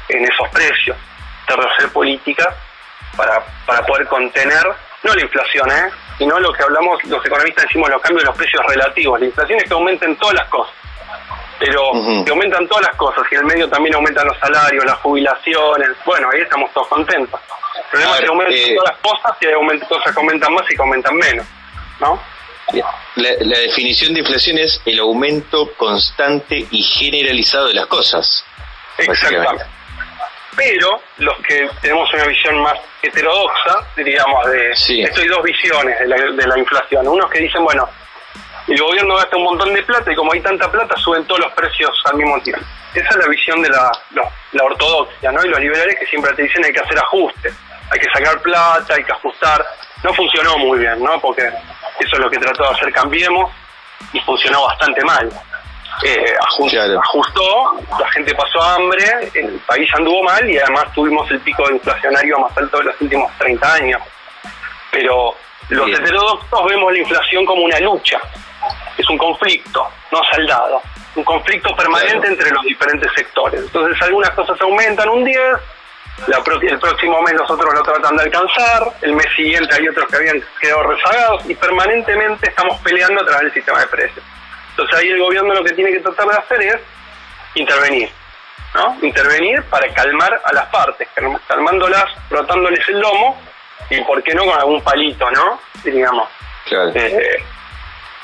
en 0.09 0.25
esos 0.25 0.49
precios, 0.51 0.97
hacer 1.47 1.91
política 1.91 2.55
para, 3.17 3.45
para 3.67 3.85
poder 3.85 4.07
contener, 4.07 4.63
no 5.03 5.15
la 5.15 5.23
inflación, 5.23 5.71
¿eh? 5.71 5.91
sino 6.17 6.39
lo 6.39 6.53
que 6.53 6.63
hablamos, 6.63 7.03
los 7.05 7.25
economistas 7.25 7.65
decimos 7.65 7.91
los 7.91 8.01
cambios 8.01 8.23
de 8.23 8.29
los 8.29 8.37
precios 8.37 8.63
relativos. 8.67 9.21
La 9.21 9.27
inflación 9.27 9.59
es 9.59 9.65
que 9.65 9.75
aumenten 9.75 10.17
todas 10.17 10.35
las 10.35 10.49
cosas 10.49 10.75
pero 11.65 11.93
aumentan 12.29 12.67
todas 12.67 12.87
las 12.87 12.97
cosas 12.97 13.25
y 13.31 13.35
en 13.37 13.41
el 13.43 13.47
medio 13.47 13.69
también 13.69 13.95
aumentan 13.95 14.27
los 14.27 14.39
salarios, 14.39 14.85
las 14.85 14.99
jubilaciones, 14.99 15.89
bueno, 16.05 16.29
ahí 16.33 16.41
estamos 16.41 16.73
todos 16.73 16.89
contentos. 16.89 17.41
El 17.77 17.85
problema 17.91 18.15
es 18.15 18.21
que 18.21 18.27
aumentan 18.27 18.55
eh, 18.55 18.75
todas 18.77 18.91
las 18.91 18.99
cosas 19.01 19.37
y 19.41 19.47
hay 19.47 19.81
cosas 19.89 20.13
que 20.13 20.21
aumentan 20.21 20.55
más 20.55 20.65
y 20.69 20.75
que 20.75 20.83
aumentan 20.83 21.17
menos, 21.17 21.47
¿no? 22.01 22.21
La, 23.17 23.59
definición 23.59 24.15
de 24.15 24.21
inflación 24.21 24.59
es 24.59 24.81
el 24.87 24.99
aumento 24.99 25.73
constante 25.75 26.67
y 26.71 26.83
generalizado 26.83 27.69
de 27.69 27.75
las 27.75 27.87
cosas. 27.87 28.45
Exactamente. 28.99 29.65
Pero 30.57 31.01
los 31.19 31.37
que 31.47 31.69
tenemos 31.81 32.13
una 32.13 32.25
visión 32.25 32.59
más 32.61 32.79
heterodoxa, 33.03 33.87
diríamos, 33.97 34.51
de... 34.51 34.77
Sí. 34.77 35.03
Esto 35.03 35.21
hay 35.21 35.29
dos 35.29 35.43
visiones 35.43 35.99
de 35.99 36.07
la, 36.07 36.17
de 36.17 36.47
la 36.47 36.59
inflación. 36.59 37.09
Unos 37.09 37.31
que 37.31 37.41
dicen, 37.41 37.65
bueno, 37.65 37.89
el 38.69 38.79
gobierno 38.79 39.17
gasta 39.17 39.37
un 39.37 39.45
montón 39.45 39.75
de 39.75 39.83
plata 39.83 40.13
y 40.13 40.15
como 40.15 40.33
hay 40.33 40.41
tanta 40.41 40.71
plata 40.71 40.97
suben 40.97 41.25
todos 41.27 41.41
los 41.41 41.53
precios 41.53 41.91
al 42.05 42.17
mismo 42.17 42.41
tiempo. 42.43 42.65
Esa 42.95 43.09
es 43.09 43.17
la 43.17 43.27
visión 43.29 43.63
de 43.63 43.71
la, 43.71 43.91
la, 44.53 44.65
ortodoxia, 44.65 45.33
¿no? 45.33 45.45
Y 45.45 45.49
los 45.49 45.61
liberales 45.61 45.97
que 45.99 46.07
siempre 46.07 46.33
te 46.35 46.43
dicen 46.43 46.65
hay 46.65 46.73
que 46.73 46.81
hacer 46.81 46.99
ajustes, 46.99 47.55
hay 47.91 47.99
que 47.99 48.09
sacar 48.13 48.41
plata, 48.43 48.95
hay 48.95 49.05
que 49.05 49.13
ajustar. 49.13 49.65
No 50.05 50.13
funcionó 50.15 50.59
muy 50.59 50.79
bien, 50.79 51.03
¿no? 51.03 51.19
Porque 51.21 51.43
eso 51.47 52.13
es 52.13 52.19
lo 52.19 52.31
que 52.31 52.39
trató 52.39 52.65
de 52.65 52.71
hacer 52.71 52.93
Cambiemos 52.93 53.51
y 54.13 54.21
funcionó 54.21 54.65
bastante 54.65 55.03
mal. 55.05 55.29
eh, 56.05 56.35
ajustó, 56.99 57.81
la 57.99 58.11
gente 58.13 58.35
pasó 58.35 58.63
hambre, 58.63 59.31
el 59.35 59.61
país 59.67 59.89
anduvo 59.95 60.23
mal 60.23 60.49
y 60.49 60.59
además 60.59 60.93
tuvimos 60.95 61.31
el 61.31 61.41
pico 61.41 61.71
inflacionario 61.71 62.39
más 62.39 62.57
alto 62.57 62.79
de 62.79 62.85
los 62.85 63.01
últimos 63.01 63.31
30 63.39 63.75
años. 63.75 64.03
Pero 64.91 65.35
los 65.69 65.89
heterodoxos 65.89 66.65
vemos 66.67 66.93
la 66.93 66.99
inflación 66.99 67.45
como 67.47 67.63
una 67.63 67.79
lucha, 67.81 68.21
es 68.97 69.09
un 69.09 69.19
conflicto, 69.19 69.89
no 70.11 70.21
saldado, 70.31 70.83
un 71.17 71.25
conflicto 71.25 71.75
permanente 71.77 72.27
entre 72.29 72.51
los 72.51 72.63
diferentes 72.63 73.11
sectores. 73.15 73.61
Entonces 73.63 74.01
algunas 74.03 74.31
cosas 74.31 74.61
aumentan 74.61 75.09
un 75.09 75.25
10, 75.25 75.39
el 76.27 76.79
próximo 76.79 77.21
mes 77.23 77.35
nosotros 77.35 77.75
lo 77.75 77.83
tratan 77.83 78.17
de 78.17 78.23
alcanzar, 78.25 78.93
el 79.01 79.15
mes 79.15 79.27
siguiente 79.35 79.75
hay 79.75 79.89
otros 79.89 80.09
que 80.09 80.17
habían 80.17 80.43
quedado 80.61 80.83
rezagados 80.85 81.49
y 81.49 81.55
permanentemente 81.55 82.49
estamos 82.49 82.79
peleando 82.81 83.23
a 83.23 83.25
través 83.25 83.43
del 83.45 83.53
sistema 83.55 83.81
de 83.81 83.87
precios. 83.87 84.25
Entonces 84.71 84.99
ahí 84.99 85.09
el 85.09 85.19
gobierno 85.19 85.55
lo 85.55 85.65
que 85.65 85.73
tiene 85.73 85.91
que 85.91 86.01
tratar 86.01 86.29
de 86.29 86.37
hacer 86.37 86.63
es 86.63 86.81
intervenir, 87.55 88.11
¿no? 88.75 88.97
Intervenir 89.03 89.63
para 89.65 89.93
calmar 89.93 90.41
a 90.45 90.53
las 90.53 90.67
partes, 90.67 91.09
calmándolas, 91.47 92.05
frotándoles 92.29 92.89
el 92.89 93.01
lomo 93.01 93.41
y 93.91 94.01
por 94.03 94.23
qué 94.23 94.35
no 94.35 94.45
con 94.45 94.59
algún 94.59 94.81
palito, 94.83 95.31
¿no? 95.31 95.61
Digamos. 95.85 96.29
Eh, 96.95 97.37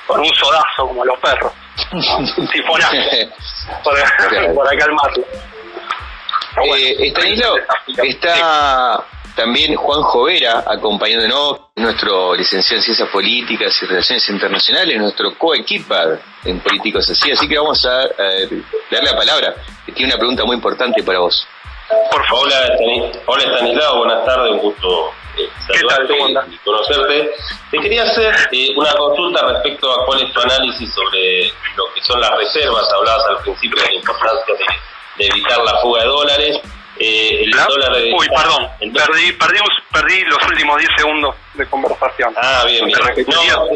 con 0.08 0.20
un 0.20 0.34
sodazo 0.34 0.88
como 0.88 1.04
los 1.04 1.20
perros, 1.20 1.52
un 1.92 2.48
sifonazo, 2.48 2.96
para, 3.84 4.54
para 4.54 4.76
calmarlo. 4.78 5.24
Eh, 6.64 7.12
está 8.02 9.04
también 9.36 9.76
Juan 9.76 10.02
Jovera 10.02 10.64
acompañándonos, 10.66 11.60
nuestro 11.76 12.34
licenciado 12.34 12.78
en 12.78 12.82
Ciencias 12.82 13.08
Políticas 13.10 13.80
y 13.82 13.86
Relaciones 13.86 14.28
Internacionales, 14.30 14.98
nuestro 14.98 15.38
coequipa 15.38 16.18
en 16.44 16.58
Políticos 16.60 17.08
Así, 17.10 17.30
así 17.30 17.46
que 17.46 17.58
vamos 17.58 17.84
a 17.84 18.08
darle 18.90 19.10
la 19.12 19.16
palabra, 19.16 19.54
que 19.84 19.92
tiene 19.92 20.12
una 20.12 20.18
pregunta 20.18 20.44
muy 20.44 20.56
importante 20.56 21.02
para 21.02 21.18
vos. 21.18 21.46
Por 22.10 22.26
favor. 22.26 22.48
Hola, 23.26 23.44
Estanislao, 23.44 23.98
buenas 23.98 24.24
tardes, 24.24 24.52
un 24.52 24.58
gusto 24.58 25.12
eh, 25.38 25.50
saludarte 25.66 26.14
y 26.50 26.58
conocerte. 26.58 27.30
Te 27.70 27.78
quería 27.78 28.04
hacer 28.04 28.34
eh, 28.52 28.70
una 28.76 28.92
consulta 28.94 29.46
respecto 29.52 29.92
a 29.92 30.04
cuál 30.06 30.22
es 30.22 30.32
tu 30.32 30.40
análisis 30.40 30.92
sobre 30.92 31.52
lo 31.76 31.92
que 31.94 32.02
son 32.02 32.20
las 32.20 32.30
reservas, 32.36 32.88
hablabas 32.92 33.24
al 33.26 33.38
principio 33.38 33.82
de 33.82 33.88
la 33.88 33.94
importancia 33.94 34.54
de 34.54 34.64
de 35.18 35.26
evitar 35.26 35.58
la 35.62 35.80
fuga 35.80 36.02
de 36.02 36.08
dólares. 36.08 36.60
Eh, 37.00 37.44
el 37.44 37.50
dólar 37.50 37.94
de, 37.94 38.12
Uy, 38.12 38.26
perdón, 38.28 38.68
perdí, 38.80 39.32
perdí, 39.32 39.58
perdí 39.92 40.20
los 40.24 40.38
últimos 40.48 40.78
10 40.78 40.90
segundos 40.96 41.34
de 41.54 41.66
conversación. 41.66 42.34
Ah, 42.36 42.64
bien, 42.66 42.86
bien. 42.86 42.98
No, 43.28 43.66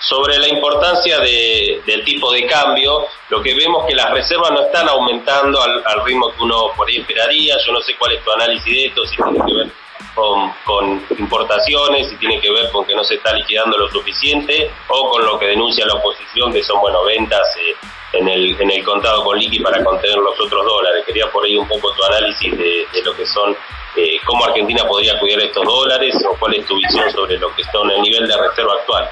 sobre 0.00 0.38
la 0.38 0.48
importancia 0.48 1.18
de, 1.18 1.82
del 1.84 2.04
tipo 2.04 2.32
de 2.32 2.46
cambio, 2.46 3.04
lo 3.28 3.42
que 3.42 3.54
vemos 3.54 3.84
que 3.86 3.94
las 3.94 4.10
reservas 4.10 4.52
no 4.52 4.62
están 4.62 4.88
aumentando 4.88 5.60
al, 5.60 5.82
al 5.84 6.04
ritmo 6.04 6.32
que 6.32 6.42
uno 6.42 6.72
por 6.74 6.88
ahí 6.88 6.96
esperaría. 6.96 7.56
Yo 7.66 7.72
no 7.72 7.80
sé 7.82 7.94
cuál 7.98 8.12
es 8.12 8.24
tu 8.24 8.32
análisis 8.32 8.64
de 8.64 8.86
esto, 8.86 9.06
si 9.06 9.16
tiene 9.16 9.38
que 9.46 9.54
ver 9.54 9.66
con, 10.14 10.52
con, 10.64 11.04
importaciones, 11.18 12.08
si 12.08 12.16
tiene 12.16 12.40
que 12.40 12.50
ver 12.50 12.70
con 12.70 12.84
que 12.84 12.94
no 12.94 13.04
se 13.04 13.14
está 13.14 13.32
liquidando 13.32 13.78
lo 13.78 13.88
suficiente, 13.88 14.70
o 14.88 15.10
con 15.10 15.24
lo 15.24 15.38
que 15.38 15.46
denuncia 15.46 15.86
la 15.86 15.94
oposición, 15.94 16.52
que 16.52 16.62
son 16.62 16.80
bueno 16.80 17.04
ventas 17.04 17.46
eh, 17.58 17.74
en, 18.12 18.28
el, 18.28 18.60
en 18.60 18.70
el 18.70 18.84
contado 18.84 19.24
con 19.24 19.38
liqui 19.38 19.60
para 19.60 19.82
contener 19.84 20.16
los 20.16 20.38
otros 20.40 20.64
dólares. 20.64 21.04
Quería 21.06 21.30
por 21.30 21.44
ahí 21.44 21.56
un 21.56 21.68
poco 21.68 21.92
tu 21.92 22.04
análisis 22.04 22.56
de, 22.56 22.86
lo 23.04 23.14
que 23.14 23.26
son, 23.26 23.56
eh, 23.96 24.18
cómo 24.24 24.44
Argentina 24.44 24.84
podría 24.86 25.18
cuidar 25.18 25.40
estos 25.40 25.64
dólares, 25.64 26.14
o 26.28 26.36
cuál 26.36 26.54
es 26.54 26.66
tu 26.66 26.76
visión 26.76 27.10
sobre 27.12 27.38
lo 27.38 27.54
que 27.54 27.62
son 27.64 27.90
el 27.90 28.02
nivel 28.02 28.26
de 28.26 28.36
reserva 28.36 28.74
actual. 28.74 29.10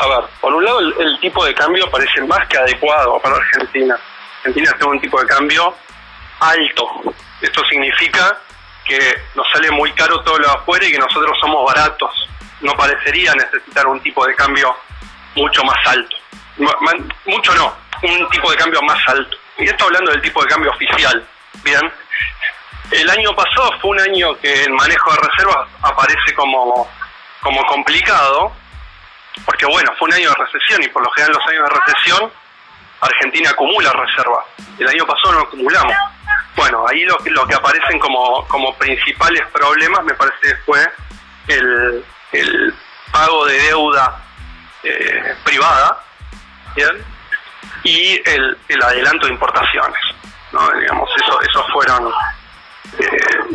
A 0.00 0.06
ver, 0.06 0.20
por 0.40 0.54
un 0.54 0.64
lado 0.64 0.78
el, 0.78 1.18
tipo 1.20 1.44
de 1.44 1.54
cambio 1.54 1.90
parece 1.90 2.22
más 2.22 2.46
que 2.48 2.56
adecuado 2.56 3.18
para 3.20 3.36
Argentina. 3.36 3.98
Argentina 4.38 4.72
tiene 4.78 4.92
un 4.92 5.00
tipo 5.00 5.20
de 5.20 5.26
cambio 5.26 5.74
alto. 6.40 7.14
Esto 7.40 7.62
significa 7.68 8.40
que 8.88 8.98
nos 9.34 9.46
sale 9.52 9.70
muy 9.70 9.92
caro 9.92 10.20
todo 10.22 10.38
lo 10.38 10.50
afuera 10.50 10.86
y 10.86 10.90
que 10.90 10.98
nosotros 10.98 11.36
somos 11.40 11.64
baratos. 11.66 12.10
No 12.60 12.72
parecería 12.72 13.32
necesitar 13.34 13.86
un 13.86 14.00
tipo 14.00 14.26
de 14.26 14.34
cambio 14.34 14.74
mucho 15.36 15.62
más 15.62 15.76
alto. 15.86 16.16
Mucho 17.26 17.54
no, 17.54 17.72
un 18.02 18.28
tipo 18.30 18.50
de 18.50 18.56
cambio 18.56 18.80
más 18.82 18.98
alto. 19.06 19.36
Y 19.58 19.64
esto 19.64 19.84
hablando 19.84 20.10
del 20.10 20.22
tipo 20.22 20.42
de 20.42 20.48
cambio 20.48 20.70
oficial. 20.70 21.24
Bien, 21.62 21.80
el 22.90 23.10
año 23.10 23.34
pasado 23.36 23.70
fue 23.80 23.90
un 23.90 24.00
año 24.00 24.36
que 24.40 24.64
el 24.64 24.72
manejo 24.72 25.12
de 25.12 25.18
reservas 25.18 25.68
aparece 25.82 26.34
como, 26.34 26.88
como 27.40 27.62
complicado, 27.66 28.52
porque 29.44 29.66
bueno, 29.66 29.92
fue 29.98 30.08
un 30.08 30.14
año 30.14 30.30
de 30.30 30.44
recesión 30.44 30.82
y 30.82 30.88
por 30.88 31.04
lo 31.04 31.10
general 31.12 31.34
en 31.34 31.38
los 31.38 31.48
años 31.48 31.68
de 31.68 31.80
recesión 31.80 32.32
Argentina 33.00 33.50
acumula 33.50 33.92
reservas. 33.92 34.44
El 34.78 34.88
año 34.88 35.06
pasado 35.06 35.34
no 35.34 35.40
acumulamos. 35.40 35.94
Bueno, 36.58 36.84
ahí 36.88 37.04
lo, 37.04 37.16
lo 37.24 37.46
que 37.46 37.54
aparecen 37.54 38.00
como, 38.00 38.44
como 38.48 38.74
principales 38.74 39.46
problemas 39.52 40.04
me 40.04 40.14
parece 40.14 40.56
fue 40.66 40.84
el, 41.46 42.04
el 42.32 42.74
pago 43.12 43.46
de 43.46 43.62
deuda 43.62 44.20
eh, 44.82 45.36
privada 45.44 46.02
y 47.84 48.20
el, 48.28 48.58
el, 48.66 48.82
adelanto 48.82 49.26
de 49.26 49.34
importaciones. 49.34 50.00
¿no? 50.50 50.68
Digamos, 50.80 51.08
eso, 51.22 51.40
esos 51.42 51.64
fueron 51.72 52.12
eh, 52.98 53.06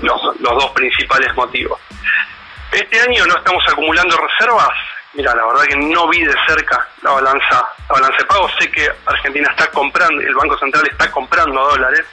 los, 0.01 0.39
los 0.39 0.53
dos 0.53 0.71
principales 0.71 1.35
motivos. 1.35 1.77
Este 2.71 3.01
año 3.01 3.25
no 3.25 3.35
estamos 3.35 3.65
acumulando 3.69 4.15
reservas. 4.15 4.71
Mira, 5.11 5.35
la 5.35 5.45
verdad 5.45 5.63
que 5.63 5.75
no 5.75 6.07
vi 6.07 6.23
de 6.23 6.35
cerca 6.47 6.87
la 7.01 7.11
balanza, 7.11 7.67
la 7.89 7.95
balanza 7.95 8.17
de 8.17 8.25
pago. 8.25 8.49
Sé 8.57 8.71
que 8.71 8.89
Argentina 9.05 9.49
está 9.51 9.69
comprando, 9.71 10.21
el 10.21 10.33
Banco 10.35 10.57
Central 10.57 10.87
está 10.89 11.11
comprando 11.11 11.61
dólares 11.67 12.05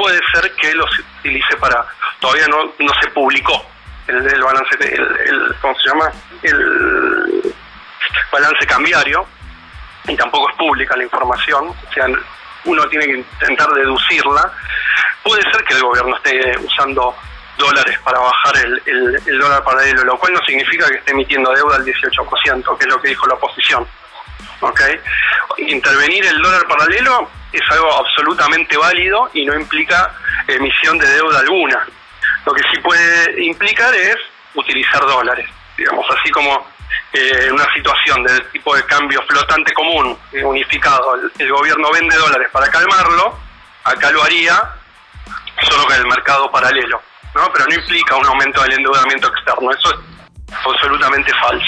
puede 0.00 0.18
ser 0.32 0.50
que 0.54 0.72
los 0.74 0.90
utilice 1.18 1.56
para, 1.58 1.84
todavía 2.18 2.46
no, 2.48 2.64
no 2.78 2.92
se 3.00 3.10
publicó 3.10 3.62
el, 4.06 4.42
balance, 4.42 4.76
el, 4.80 5.54
¿cómo 5.60 5.74
se 5.78 5.88
llama? 5.90 6.10
El 6.42 7.54
balance 8.32 8.66
cambiario 8.66 9.26
y 10.08 10.16
tampoco 10.16 10.50
es 10.50 10.56
pública 10.56 10.96
la 10.96 11.04
información, 11.04 11.68
o 11.68 11.92
sea, 11.92 12.06
uno 12.64 12.88
tiene 12.88 13.06
que 13.06 13.18
intentar 13.18 13.68
deducirla. 13.68 14.50
Puede 15.22 15.42
ser 15.52 15.62
que 15.64 15.74
el 15.74 15.82
gobierno 15.82 16.16
esté 16.16 16.58
usando 16.58 17.14
dólares 17.58 17.98
para 18.02 18.18
bajar 18.18 18.56
el, 18.56 18.82
el, 18.86 19.22
el 19.26 19.38
dólar 19.38 19.62
paralelo, 19.62 20.02
lo 20.04 20.18
cual 20.18 20.32
no 20.32 20.40
significa 20.46 20.88
que 20.88 20.96
esté 20.96 21.12
emitiendo 21.12 21.52
deuda 21.52 21.76
al 21.76 21.84
18%, 21.84 22.78
que 22.78 22.84
es 22.84 22.90
lo 22.90 23.00
que 23.00 23.08
dijo 23.08 23.26
la 23.26 23.34
oposición. 23.34 23.86
¿ok? 24.60 24.80
Intervenir 25.58 26.24
el 26.24 26.40
dólar 26.40 26.66
paralelo 26.66 27.39
es 27.52 27.62
algo 27.70 27.92
absolutamente 27.94 28.76
válido 28.76 29.30
y 29.34 29.44
no 29.44 29.54
implica 29.54 30.14
emisión 30.46 30.98
de 30.98 31.08
deuda 31.08 31.40
alguna. 31.40 31.86
Lo 32.46 32.52
que 32.52 32.62
sí 32.72 32.80
puede 32.80 33.44
implicar 33.44 33.94
es 33.94 34.16
utilizar 34.54 35.00
dólares, 35.00 35.48
digamos, 35.76 36.06
así 36.10 36.30
como 36.30 36.66
eh, 37.12 37.46
en 37.46 37.52
una 37.52 37.66
situación 37.74 38.22
de 38.22 38.40
tipo 38.52 38.74
de 38.74 38.84
cambio 38.84 39.22
flotante 39.28 39.72
común, 39.72 40.16
eh, 40.32 40.44
unificado, 40.44 41.14
el, 41.38 41.52
gobierno 41.52 41.90
vende 41.92 42.16
dólares 42.16 42.48
para 42.52 42.68
calmarlo, 42.68 43.38
acá 43.84 44.10
lo 44.10 44.22
haría 44.22 44.60
solo 45.62 45.84
con 45.84 45.96
el 45.96 46.06
mercado 46.06 46.50
paralelo, 46.50 47.02
¿no? 47.34 47.52
Pero 47.52 47.66
no 47.66 47.74
implica 47.74 48.16
un 48.16 48.26
aumento 48.26 48.62
del 48.62 48.72
endeudamiento 48.74 49.28
externo, 49.28 49.70
eso 49.70 49.90
es 49.90 50.56
absolutamente 50.64 51.32
falso. 51.34 51.66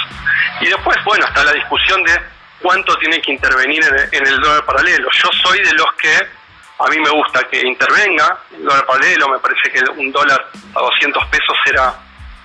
Y 0.60 0.66
después, 0.66 0.96
bueno, 1.04 1.26
está 1.26 1.44
la 1.44 1.52
discusión 1.52 2.02
de 2.04 2.20
cuánto 2.62 2.96
tiene 2.96 3.20
que 3.20 3.32
intervenir 3.32 3.82
en, 4.12 4.26
el 4.26 4.40
dólar 4.40 4.64
paralelo. 4.64 5.08
Yo 5.12 5.28
soy 5.42 5.58
de 5.62 5.72
los 5.74 5.92
que 5.94 6.16
a 6.78 6.88
mí 6.88 6.98
me 6.98 7.10
gusta 7.10 7.42
que 7.50 7.60
intervenga 7.60 8.38
el 8.52 8.64
dólar 8.64 8.86
paralelo, 8.86 9.28
me 9.28 9.38
parece 9.38 9.70
que 9.70 9.82
un 9.90 10.10
dólar 10.10 10.48
a 10.74 10.80
200 10.80 11.26
pesos 11.26 11.56
era 11.66 11.94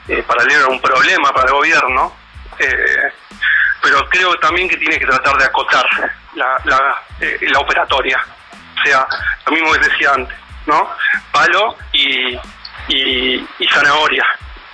eh, 0.08 0.24
paralelo 0.24 0.70
un 0.70 0.82
problema 0.82 1.32
para 1.32 1.48
el 1.48 1.54
gobierno, 1.54 2.16
eh, 2.60 3.12
pero 3.82 4.08
creo 4.10 4.34
también 4.36 4.68
que 4.68 4.78
tiene 4.78 5.00
que 5.00 5.06
tratar 5.06 5.38
de 5.38 5.46
acotar 5.46 5.86
la, 6.36 6.60
la, 6.66 7.02
eh, 7.20 7.38
la 7.50 7.60
operatoria. 7.60 8.20
O 8.80 8.86
sea, 8.86 9.08
lo 9.46 9.52
mismo 9.54 9.72
que 9.74 9.80
decía 9.80 10.14
antes, 10.14 10.38
¿no? 10.66 10.90
Palo 11.32 11.78
y, 11.94 12.36
y, 12.90 13.48
y 13.60 13.68
zanahoria. 13.70 14.26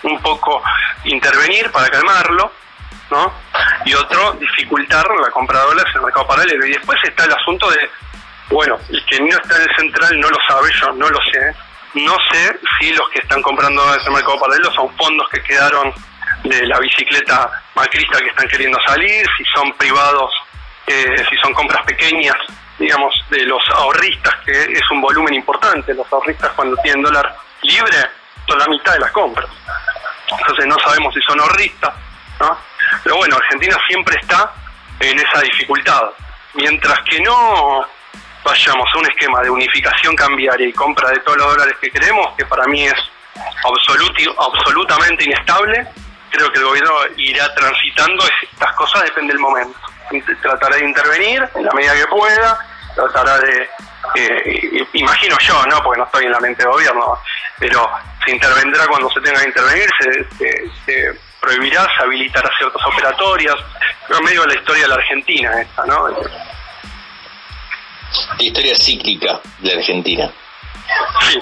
Un 0.03 0.21
poco 0.21 0.61
intervenir 1.05 1.71
para 1.71 1.89
calmarlo, 1.89 2.51
¿no? 3.13 3.31
Y 3.85 3.93
otro, 3.93 4.33
dificultar 4.33 5.05
la 5.21 5.29
compra 5.29 5.59
de 5.59 5.65
dólares 5.65 5.91
en 5.93 5.99
el 5.99 6.05
mercado 6.05 6.27
paralelo. 6.27 6.65
Y 6.65 6.71
después 6.71 6.99
está 7.03 7.25
el 7.25 7.33
asunto 7.33 7.69
de, 7.69 7.89
bueno, 8.49 8.77
el 8.89 9.05
que 9.05 9.19
no 9.19 9.37
está 9.37 9.55
en 9.55 9.69
el 9.69 9.75
central 9.75 10.19
no 10.19 10.29
lo 10.29 10.37
sabe, 10.47 10.71
yo 10.81 10.91
no 10.93 11.09
lo 11.09 11.19
sé. 11.31 11.55
No 11.93 12.15
sé 12.31 12.59
si 12.79 12.91
los 12.93 13.07
que 13.09 13.19
están 13.19 13.41
comprando 13.43 13.83
dólares 13.83 14.03
en 14.03 14.13
el 14.13 14.15
mercado 14.15 14.39
paralelo 14.39 14.73
son 14.73 14.97
fondos 14.97 15.29
que 15.29 15.43
quedaron 15.43 15.93
de 16.43 16.65
la 16.65 16.79
bicicleta 16.79 17.63
macrista 17.75 18.19
que 18.19 18.29
están 18.29 18.47
queriendo 18.47 18.79
salir, 18.85 19.25
si 19.37 19.45
son 19.55 19.71
privados, 19.73 20.31
eh, 20.87 21.15
si 21.29 21.37
son 21.37 21.53
compras 21.53 21.85
pequeñas, 21.85 22.35
digamos, 22.79 23.13
de 23.29 23.45
los 23.45 23.61
ahorristas, 23.75 24.33
que 24.43 24.51
es 24.51 24.91
un 24.91 25.01
volumen 25.01 25.35
importante. 25.35 25.93
Los 25.93 26.11
ahorristas 26.11 26.51
cuando 26.53 26.75
tienen 26.77 27.03
dólar 27.03 27.35
libre 27.61 27.97
son 28.47 28.57
la 28.57 28.67
mitad 28.67 28.93
de 28.93 28.99
las 28.99 29.11
compras. 29.11 29.47
Entonces 30.27 30.65
no 30.65 30.77
sabemos 30.79 31.13
si 31.13 31.21
son 31.21 31.39
ahorristas, 31.39 31.93
¿no? 32.39 32.57
Pero 33.03 33.17
bueno, 33.17 33.35
Argentina 33.35 33.77
siempre 33.87 34.17
está 34.21 34.51
en 34.99 35.19
esa 35.19 35.41
dificultad. 35.41 36.03
mientras 36.55 36.99
que 37.09 37.19
no 37.21 37.85
vayamos 38.43 38.87
a 38.93 38.97
un 38.99 39.05
esquema 39.09 39.41
de 39.41 39.49
unificación 39.49 40.15
cambiaria 40.15 40.67
y 40.67 40.73
compra 40.73 41.09
de 41.09 41.17
todos 41.19 41.37
los 41.37 41.47
dólares 41.53 41.75
que 41.81 41.89
queremos, 41.89 42.35
que 42.37 42.45
para 42.45 42.65
mí 42.65 42.85
es 42.85 42.93
absolutamente 44.37 45.23
inestable, 45.23 45.87
creo 46.29 46.51
que 46.51 46.59
el 46.59 46.65
gobierno 46.65 46.93
irá 47.17 47.53
transitando 47.55 48.23
estas 48.51 48.75
cosas, 48.75 49.03
depende 49.03 49.33
del 49.33 49.41
momento. 49.41 49.79
Tratará 50.41 50.75
de 50.75 50.85
intervenir 50.85 51.47
en 51.55 51.65
la 51.65 51.71
medida 51.73 51.95
que 51.95 52.07
pueda, 52.07 52.59
tratará 52.95 53.39
de, 53.39 53.69
eh, 54.15 54.87
imagino 54.93 55.37
yo, 55.39 55.65
¿no? 55.67 55.81
porque 55.81 55.99
no 55.99 56.05
estoy 56.05 56.25
en 56.25 56.31
la 56.31 56.39
mente 56.39 56.63
del 56.63 56.71
gobierno, 56.71 57.17
pero 57.57 57.89
se 58.25 58.31
intervendrá 58.31 58.85
cuando 58.87 59.09
se 59.09 59.21
tenga 59.21 59.39
que 59.41 59.47
intervenir, 59.47 59.89
se, 59.99 60.69
se, 60.85 61.19
prohibirá, 61.43 61.85
se 61.97 62.03
habilitará 62.03 62.49
ciertas 62.57 62.81
operatorias, 62.85 63.55
pero 64.07 64.21
medio 64.21 64.41
de 64.43 64.47
la 64.47 64.59
historia 64.59 64.83
de 64.83 64.87
la 64.87 64.95
Argentina 64.95 65.61
esta, 65.61 65.85
¿no? 65.85 66.07
La 68.37 68.43
historia 68.43 68.75
cíclica 68.77 69.41
de 69.59 69.73
la 69.73 69.79
Argentina. 69.79 70.31
Sí, 71.21 71.39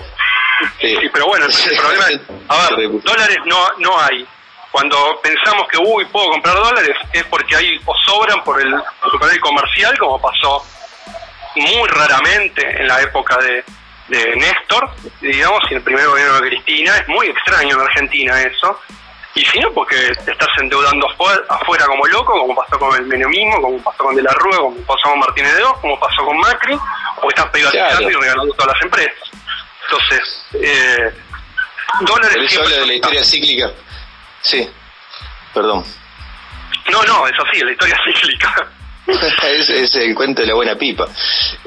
sí, 0.79 1.09
pero 1.13 1.27
bueno, 1.27 1.45
el 1.45 1.77
problema 1.77 2.05
es, 2.09 2.21
a 2.47 2.75
ver, 2.75 2.89
dólares 3.03 3.37
no, 3.45 3.69
no 3.77 3.99
hay. 3.99 4.27
Cuando 4.71 5.19
pensamos 5.21 5.67
que, 5.69 5.77
uy, 5.77 6.05
puedo 6.05 6.29
comprar 6.31 6.55
dólares, 6.55 6.95
es 7.11 7.23
porque 7.25 7.55
hay 7.55 7.79
o 7.85 7.93
sobran 8.05 8.43
por 8.43 8.59
el, 8.61 8.73
por 9.19 9.31
el 9.31 9.39
comercial, 9.39 9.97
como 9.99 10.19
pasó 10.19 10.65
muy 11.55 11.89
raramente 11.89 12.81
en 12.81 12.87
la 12.87 13.01
época 13.01 13.37
de, 13.37 13.63
de 14.07 14.35
Néstor, 14.37 14.89
digamos, 15.19 15.59
y 15.69 15.75
el 15.75 15.81
primer 15.81 16.07
gobierno 16.07 16.39
de 16.39 16.49
Cristina. 16.49 16.97
Es 16.97 17.07
muy 17.09 17.27
extraño 17.27 17.75
en 17.75 17.81
Argentina 17.81 18.41
eso. 18.41 18.79
Y 19.33 19.45
si 19.45 19.59
no, 19.59 19.71
porque 19.71 19.95
te 20.25 20.31
estás 20.31 20.49
endeudando 20.59 21.07
afuera 21.49 21.85
como 21.85 22.05
loco, 22.07 22.33
como 22.33 22.53
pasó 22.53 22.77
con 22.77 22.95
el 22.95 23.05
menemismo, 23.05 23.61
como 23.61 23.81
pasó 23.81 24.03
con 24.03 24.15
De 24.15 24.23
la 24.23 24.33
Rúa, 24.33 24.57
como 24.57 24.75
pasó 24.85 25.09
con 25.09 25.19
Martínez 25.19 25.55
de 25.55 25.63
Oz, 25.63 25.79
como 25.79 25.99
pasó 25.99 26.25
con 26.25 26.37
Macri, 26.37 26.77
o 27.21 27.29
estás 27.29 27.45
privatizando 27.49 28.09
y 28.09 28.13
regalando 28.13 28.53
todas 28.55 28.73
las 28.73 28.83
empresas. 28.83 29.31
Entonces, 29.83 30.45
eh, 30.53 31.13
dólares... 32.01 32.51
siempre 32.51 32.75
de 32.75 32.87
la 32.87 32.93
historia 32.93 33.23
cíclica. 33.23 33.71
Sí, 34.41 34.69
perdón. 35.53 35.85
No, 36.89 37.03
no, 37.03 37.27
es 37.27 37.33
así, 37.47 37.63
la 37.63 37.71
historia 37.71 37.97
cíclica. 38.03 38.67
es, 39.07 39.69
es, 39.69 39.95
el 39.95 40.13
cuento 40.13 40.41
de 40.41 40.47
la 40.47 40.53
buena 40.53 40.75
pipa. 40.75 41.07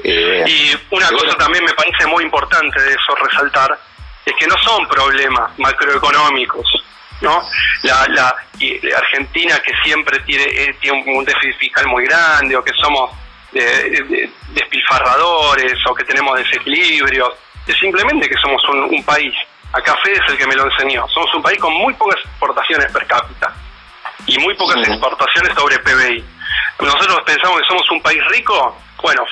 Eh, 0.03 0.43
y 0.47 0.71
una 0.91 1.09
cosa 1.09 1.35
también 1.37 1.63
me 1.63 1.73
parece 1.73 2.05
muy 2.07 2.23
importante 2.23 2.81
de 2.81 2.91
eso 2.91 3.15
resaltar, 3.15 3.79
es 4.25 4.33
que 4.39 4.47
no 4.47 4.55
son 4.63 4.87
problemas 4.87 5.57
macroeconómicos, 5.57 6.65
¿no? 7.21 7.41
La, 7.83 8.05
la, 8.09 8.35
Argentina 8.97 9.59
que 9.59 9.73
siempre 9.83 10.19
tiene, 10.21 10.43
eh, 10.43 10.75
tiene 10.79 11.03
un 11.05 11.25
déficit 11.25 11.57
fiscal 11.57 11.87
muy 11.87 12.05
grande 12.05 12.55
o 12.55 12.63
que 12.63 12.71
somos 12.81 13.11
despilfarradores 14.53 15.75
o 15.89 15.95
que 15.95 16.03
tenemos 16.03 16.37
desequilibrios, 16.37 17.29
es 17.65 17.77
simplemente 17.77 18.27
que 18.27 18.35
somos 18.41 18.61
un, 18.69 19.03
país, 19.03 19.33
acá 19.71 19.95
Fede 20.03 20.19
es 20.23 20.31
el 20.31 20.37
que 20.37 20.45
me 20.47 20.55
lo 20.55 20.65
enseñó, 20.69 21.07
somos 21.07 21.33
un 21.35 21.41
país 21.41 21.57
con 21.59 21.73
muy 21.73 21.93
pocas 21.93 22.19
exportaciones 22.19 22.91
per 22.91 23.07
cápita 23.07 23.53
y 24.27 24.37
muy 24.39 24.53
pocas 24.55 24.85
exportaciones 24.87 25.53
sobre 25.55 25.79
PBI. 25.79 26.25
Nosotros 26.79 27.21
pensamos 27.25 27.61
que 27.61 27.67
somos 27.67 27.89
un 27.91 28.01
país 28.01 28.21
rico, 28.27 28.77
bueno, 29.01 29.23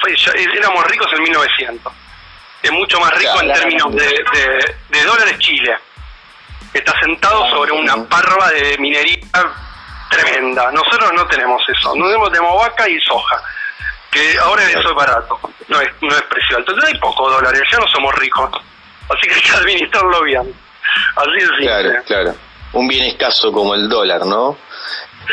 éramos 0.55 0.85
ricos 0.87 1.11
en 1.13 1.23
1900, 1.23 1.93
es 2.63 2.71
mucho 2.71 2.99
más 3.01 3.11
rico 3.15 3.41
en 3.41 3.51
términos 3.51 3.93
de, 3.93 4.23
de 4.89 5.03
dólares 5.03 5.37
Chile 5.39 5.75
está 6.73 6.93
sentado 6.99 7.47
sobre 7.49 7.71
una 7.71 8.03
parva 8.07 8.49
de 8.51 8.77
minería 8.79 9.19
tremenda. 10.09 10.71
Nosotros 10.71 11.11
no 11.13 11.25
tenemos 11.27 11.61
eso, 11.67 11.95
no 11.95 12.29
tenemos, 12.29 12.61
vaca 12.61 12.87
y 12.89 12.99
soja, 13.01 13.41
que 14.11 14.37
ahora 14.39 14.63
eso 14.63 14.89
es 14.89 14.95
barato, 14.95 15.39
no 15.67 15.81
es, 15.81 15.89
no 16.01 16.09
es 16.09 16.21
precio 16.23 16.57
alto. 16.57 16.71
Entonces 16.71 16.93
hay 16.93 16.99
pocos 16.99 17.31
dólares, 17.31 17.61
ya 17.71 17.79
no 17.79 17.87
somos 17.87 18.13
ricos, 18.15 18.49
así 19.09 19.27
que 19.27 19.35
hay 19.35 19.41
que 19.41 19.51
administrarlo 19.51 20.23
bien. 20.23 20.53
Así 21.15 21.37
es 21.39 21.49
Claro, 21.59 21.89
claro. 22.05 22.35
Un 22.73 22.87
bien 22.87 23.05
escaso 23.05 23.51
como 23.51 23.75
el 23.75 23.87
dólar, 23.87 24.25
¿no? 24.25 24.57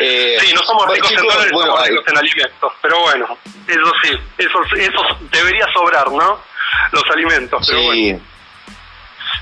Eh, 0.01 0.37
sí, 0.41 0.55
no 0.55 0.62
somos 0.62 0.87
ricos 0.93 1.11
en 1.11 1.17
dólares, 1.17 1.51
somos 1.51 1.88
ricos 1.88 2.05
en 2.07 2.19
alimentos, 2.19 2.73
pero 2.81 3.01
bueno, 3.01 3.38
eso 3.67 3.93
sí, 4.03 4.11
eso, 4.38 4.59
eso 4.77 5.03
debería 5.33 5.67
sobrar, 5.73 6.11
¿no? 6.12 6.38
Los 6.93 7.05
alimentos, 7.12 7.67
pero 7.67 7.83
bueno. 7.83 8.21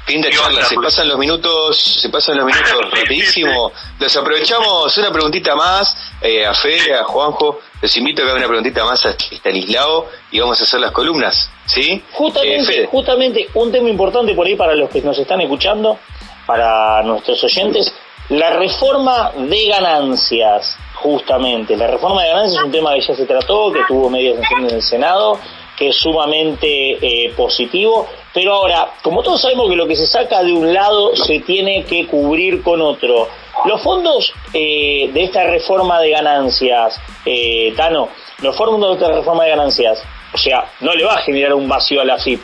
Fin 0.09 0.23
de 0.23 0.31
charla, 0.31 0.64
se 0.64 0.75
pasan 0.77 1.07
los 1.07 1.18
minutos, 1.18 1.77
se 1.77 2.09
pasan 2.09 2.38
los 2.38 2.47
minutos 2.47 2.73
rapidísimo. 2.92 3.71
Los 4.01 4.16
aprovechamos 4.16 4.97
una 4.97 5.12
preguntita 5.12 5.55
más 5.55 5.94
eh, 6.23 6.47
a 6.47 6.55
Fede, 6.55 6.94
a 6.94 7.05
Juanjo. 7.05 7.61
Les 7.83 7.94
invito 7.99 8.23
a 8.23 8.25
que 8.25 8.31
hagan 8.31 8.42
una 8.42 8.49
preguntita 8.49 8.87
más 8.87 9.05
a 9.05 9.11
Stanislao 9.11 10.07
y 10.31 10.40
vamos 10.40 10.59
a 10.62 10.64
hacer 10.64 10.81
las 10.81 10.92
columnas, 10.92 11.51
¿sí? 11.66 12.03
Justamente, 12.12 12.85
eh, 12.85 12.88
justamente 12.90 13.49
un 13.53 13.71
tema 13.71 13.90
importante 13.90 14.33
por 14.33 14.47
ahí 14.47 14.57
para 14.57 14.75
los 14.75 14.88
que 14.88 15.03
nos 15.03 15.18
están 15.18 15.42
escuchando, 15.42 15.99
para 16.47 17.03
nuestros 17.03 17.44
oyentes, 17.44 17.92
la 18.31 18.49
reforma 18.57 19.33
de 19.37 19.66
ganancias, 19.66 20.75
justamente. 20.94 21.77
La 21.77 21.87
reforma 21.87 22.23
de 22.23 22.29
ganancias 22.31 22.61
es 22.61 22.64
un 22.64 22.73
tema 22.73 22.94
que 22.94 23.03
ya 23.03 23.14
se 23.14 23.27
trató, 23.27 23.71
que 23.75 23.81
tuvo 23.87 24.09
media 24.09 24.35
sesión 24.37 24.71
en 24.71 24.77
el 24.77 24.83
Senado 24.83 25.38
que 25.79 25.90
es 25.90 25.97
sumamente 25.97 26.99
eh, 27.01 27.33
positivo, 27.37 28.09
pero 28.35 28.55
ahora, 28.55 28.88
como 29.03 29.23
todos 29.23 29.41
sabemos 29.41 29.69
que 29.69 29.77
lo 29.77 29.87
que 29.87 29.97
se 29.97 30.07
saca 30.07 30.43
de 30.43 30.53
un 30.53 30.73
lado 30.73 31.17
se 31.17 31.41
tiene 31.41 31.85
que 31.85 32.07
cubrir 32.07 32.62
con 32.62 32.81
otro, 32.81 33.29
los 33.64 33.83
fondos 33.83 34.33
eh, 34.53 35.11
de 35.12 35.25
esta 35.25 35.45
reforma 35.45 36.01
de 36.01 36.11
ganancias, 36.11 37.01
eh, 37.25 37.73
Tano, 37.77 38.09
los 38.43 38.57
fondos 38.57 38.99
de 38.99 39.05
esta 39.05 39.17
reforma 39.17 39.45
de 39.45 39.51
ganancias, 39.51 40.03
o 40.33 40.38
sea, 40.38 40.71
no 40.81 40.93
le 40.95 41.05
va 41.05 41.14
a 41.14 41.23
generar 41.23 41.55
un 41.55 41.69
vacío 41.69 42.01
a 42.01 42.05
la 42.05 42.19
FIP. 42.19 42.41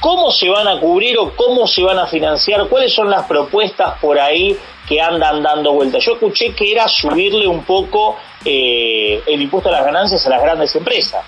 ¿Cómo 0.00 0.30
se 0.30 0.48
van 0.48 0.68
a 0.68 0.78
cubrir 0.78 1.18
o 1.18 1.34
cómo 1.34 1.66
se 1.66 1.82
van 1.82 1.98
a 1.98 2.06
financiar? 2.06 2.68
¿Cuáles 2.68 2.94
son 2.94 3.10
las 3.10 3.24
propuestas 3.24 3.98
por 3.98 4.18
ahí 4.18 4.56
que 4.86 5.00
andan 5.00 5.42
dando 5.42 5.72
vueltas? 5.72 6.04
Yo 6.04 6.12
escuché 6.12 6.54
que 6.54 6.72
era 6.72 6.86
subirle 6.86 7.46
un 7.46 7.64
poco 7.64 8.16
eh, 8.44 9.22
el 9.26 9.42
impuesto 9.42 9.70
a 9.70 9.72
las 9.72 9.84
ganancias 9.84 10.24
a 10.26 10.30
las 10.30 10.42
grandes 10.42 10.74
empresas. 10.76 11.24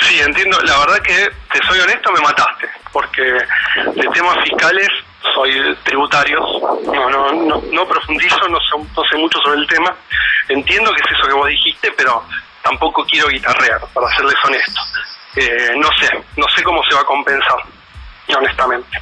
Sí, 0.00 0.20
entiendo. 0.20 0.58
La 0.60 0.78
verdad 0.78 0.98
que, 1.02 1.28
te 1.52 1.66
soy 1.66 1.80
honesto, 1.80 2.12
me 2.12 2.20
mataste, 2.20 2.66
porque 2.96 3.20
de 3.20 4.08
temas 4.14 4.38
fiscales 4.42 4.88
soy 5.34 5.76
tributarios, 5.84 6.40
no, 6.86 7.10
no, 7.10 7.62
no, 7.70 7.86
profundizo, 7.86 8.48
no 8.48 8.58
sé, 8.58 8.90
no 8.96 9.04
sé 9.04 9.16
mucho 9.18 9.38
sobre 9.40 9.60
el 9.60 9.66
tema. 9.66 9.94
Entiendo 10.48 10.90
que 10.92 11.02
es 11.02 11.18
eso 11.18 11.28
que 11.28 11.34
vos 11.34 11.46
dijiste, 11.46 11.92
pero 11.94 12.24
tampoco 12.62 13.04
quiero 13.04 13.28
guitarrear, 13.28 13.82
para 13.92 14.08
serles 14.16 14.34
honesto. 14.42 14.80
Eh, 15.36 15.74
no 15.76 15.90
sé, 16.00 16.24
no 16.38 16.46
sé 16.56 16.62
cómo 16.62 16.82
se 16.88 16.94
va 16.94 17.02
a 17.02 17.04
compensar, 17.04 17.58
honestamente. 18.34 18.98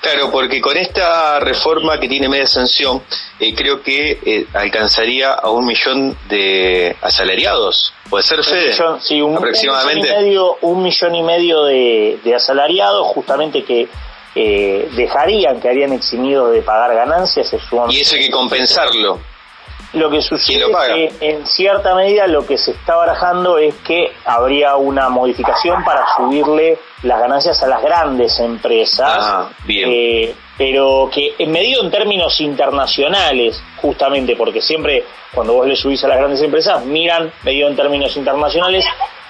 Claro, 0.00 0.30
porque 0.30 0.60
con 0.62 0.76
esta 0.78 1.40
reforma 1.40 2.00
que 2.00 2.08
tiene 2.08 2.28
media 2.28 2.46
sanción, 2.46 3.02
eh, 3.38 3.54
creo 3.54 3.82
que 3.82 4.18
eh, 4.24 4.46
alcanzaría 4.54 5.32
a 5.32 5.50
un 5.50 5.66
millón 5.66 6.16
de 6.28 6.96
asalariados. 7.02 7.92
¿Puede 8.08 8.24
ser, 8.24 8.42
Fede? 8.42 8.74
sí, 9.00 9.20
un, 9.20 9.36
aproximadamente. 9.36 10.08
millón 10.08 10.20
y 10.20 10.24
medio, 10.24 10.56
un 10.62 10.82
millón 10.82 11.14
y 11.14 11.22
medio 11.22 11.64
de, 11.64 12.34
asalariados, 12.34 13.08
justamente 13.08 13.62
que 13.62 13.88
eh, 14.34 14.88
dejarían, 14.96 15.60
que 15.60 15.68
harían 15.68 15.92
eximidos 15.92 16.52
de 16.52 16.62
pagar 16.62 16.94
ganancias. 16.94 17.52
y 17.90 18.00
eso 18.00 18.14
hay 18.14 18.22
que 18.22 18.30
compensarlo. 18.30 19.20
Lo 19.92 20.08
que 20.08 20.22
sucede 20.22 20.64
es 20.64 21.14
que 21.18 21.28
en 21.28 21.46
cierta 21.46 21.94
medida 21.94 22.26
lo 22.28 22.46
que 22.46 22.56
se 22.56 22.70
está 22.70 22.94
barajando 22.94 23.58
es 23.58 23.74
que 23.86 24.09
habría 24.34 24.76
una 24.76 25.08
modificación 25.08 25.82
para 25.84 26.04
subirle 26.16 26.78
las 27.02 27.20
ganancias 27.20 27.62
a 27.62 27.66
las 27.66 27.82
grandes 27.82 28.38
empresas, 28.38 29.18
ah, 29.20 29.50
eh, 29.68 30.34
pero 30.56 31.10
que 31.12 31.34
en 31.38 31.50
medido 31.50 31.82
en 31.82 31.90
términos 31.90 32.40
internacionales, 32.40 33.62
justamente 33.76 34.36
porque 34.36 34.60
siempre 34.60 35.04
cuando 35.34 35.54
vos 35.54 35.66
le 35.66 35.76
subís 35.76 36.02
a 36.04 36.08
las 36.08 36.18
grandes 36.18 36.42
empresas 36.42 36.84
miran 36.84 37.32
medido 37.42 37.68
en 37.68 37.76
términos 37.76 38.16
internacionales, 38.16 38.84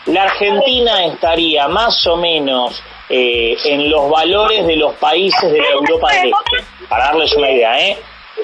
la 0.07 0.25
Argentina 0.25 1.05
estaría 1.05 1.69
más 1.69 2.07
o 2.07 2.17
menos 2.17 2.83
eh, 3.09 3.57
en 3.65 3.91
los 3.91 4.11
valores 4.11 4.67
de 4.67 4.77
los 4.77 4.95
países 4.95 5.51
de 5.51 5.59
la 5.59 5.71
Europa 5.71 6.13
del 6.13 6.31
Este, 6.31 6.87
para 6.89 7.07
darles 7.07 7.33
una 7.35 7.51
idea, 7.51 7.81
¿eh? 7.81 7.99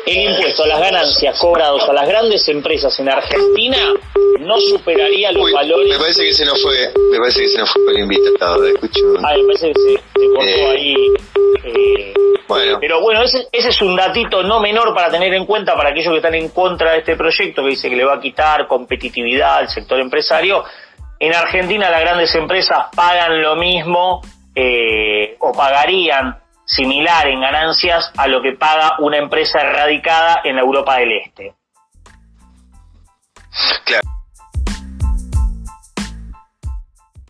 El 0.04 0.30
impuesto 0.30 0.64
a 0.64 0.66
las 0.66 0.80
ganancias 0.80 1.38
cobrados 1.38 1.88
a 1.88 1.92
las 1.92 2.09
grandes 2.09 2.46
empresas 2.48 2.98
en 3.00 3.09
Argentina 3.09 3.94
no 4.40 4.61
superaría 4.61 5.32
los 5.32 5.50
valores. 5.52 5.88
Me 5.88 5.98
parece 5.98 6.24
que 6.24 6.35
se 6.35 6.44
nos 6.44 6.61
fue, 6.62 6.92
me 7.11 7.18
parece 7.18 7.40
que 7.40 7.48
se 7.48 7.59
nos 7.59 7.72
fue 7.72 7.92
el 7.92 7.98
invitado, 8.00 8.66
escucho. 8.66 9.00
Ah, 9.22 9.35
me 9.37 9.44
parece 9.44 9.72
que 9.72 9.80
se, 9.80 10.28
cortó 10.28 10.42
eh, 10.42 10.68
ahí. 10.70 10.94
Eh, 11.64 12.14
bueno. 12.46 12.78
Pero 12.80 13.00
bueno, 13.00 13.22
ese, 13.22 13.48
ese 13.50 13.68
es 13.70 13.82
un 13.82 13.96
datito 13.96 14.42
no 14.42 14.61
menor 14.61 14.94
para 14.94 15.11
tener 15.11 15.32
en 15.35 15.46
cuenta 15.46 15.74
para 15.74 15.90
aquellos 15.90 16.12
que 16.12 16.18
están 16.18 16.35
en 16.35 16.50
contra 16.50 16.92
de 16.92 16.98
este 16.98 17.16
proyecto 17.16 17.62
que 17.62 17.70
dice 17.70 17.90
que 17.90 17.96
le 17.96 18.04
va 18.04 18.14
a 18.14 18.20
quitar 18.20 18.66
competitividad 18.68 19.59
al 19.59 19.68
sector 19.68 19.98
empresario. 19.98 20.64
En 21.18 21.35
Argentina 21.35 21.90
las 21.90 22.00
grandes 22.00 22.35
empresas 22.35 22.87
pagan 22.94 23.42
lo 23.42 23.56
mismo 23.56 24.20
eh, 24.54 25.37
o 25.40 25.52
pagarían 25.52 26.38
similar 26.66 27.29
en 27.29 27.40
ganancias 27.40 28.12
a 28.16 28.26
lo 28.26 28.42
que 28.42 28.52
paga 28.52 28.96
una 28.98 29.16
empresa 29.16 29.61
radicada 29.61 30.40
en 30.44 30.57
la 30.57 30.62
Europa 30.62 30.96
del 30.98 31.12
Este. 31.12 31.55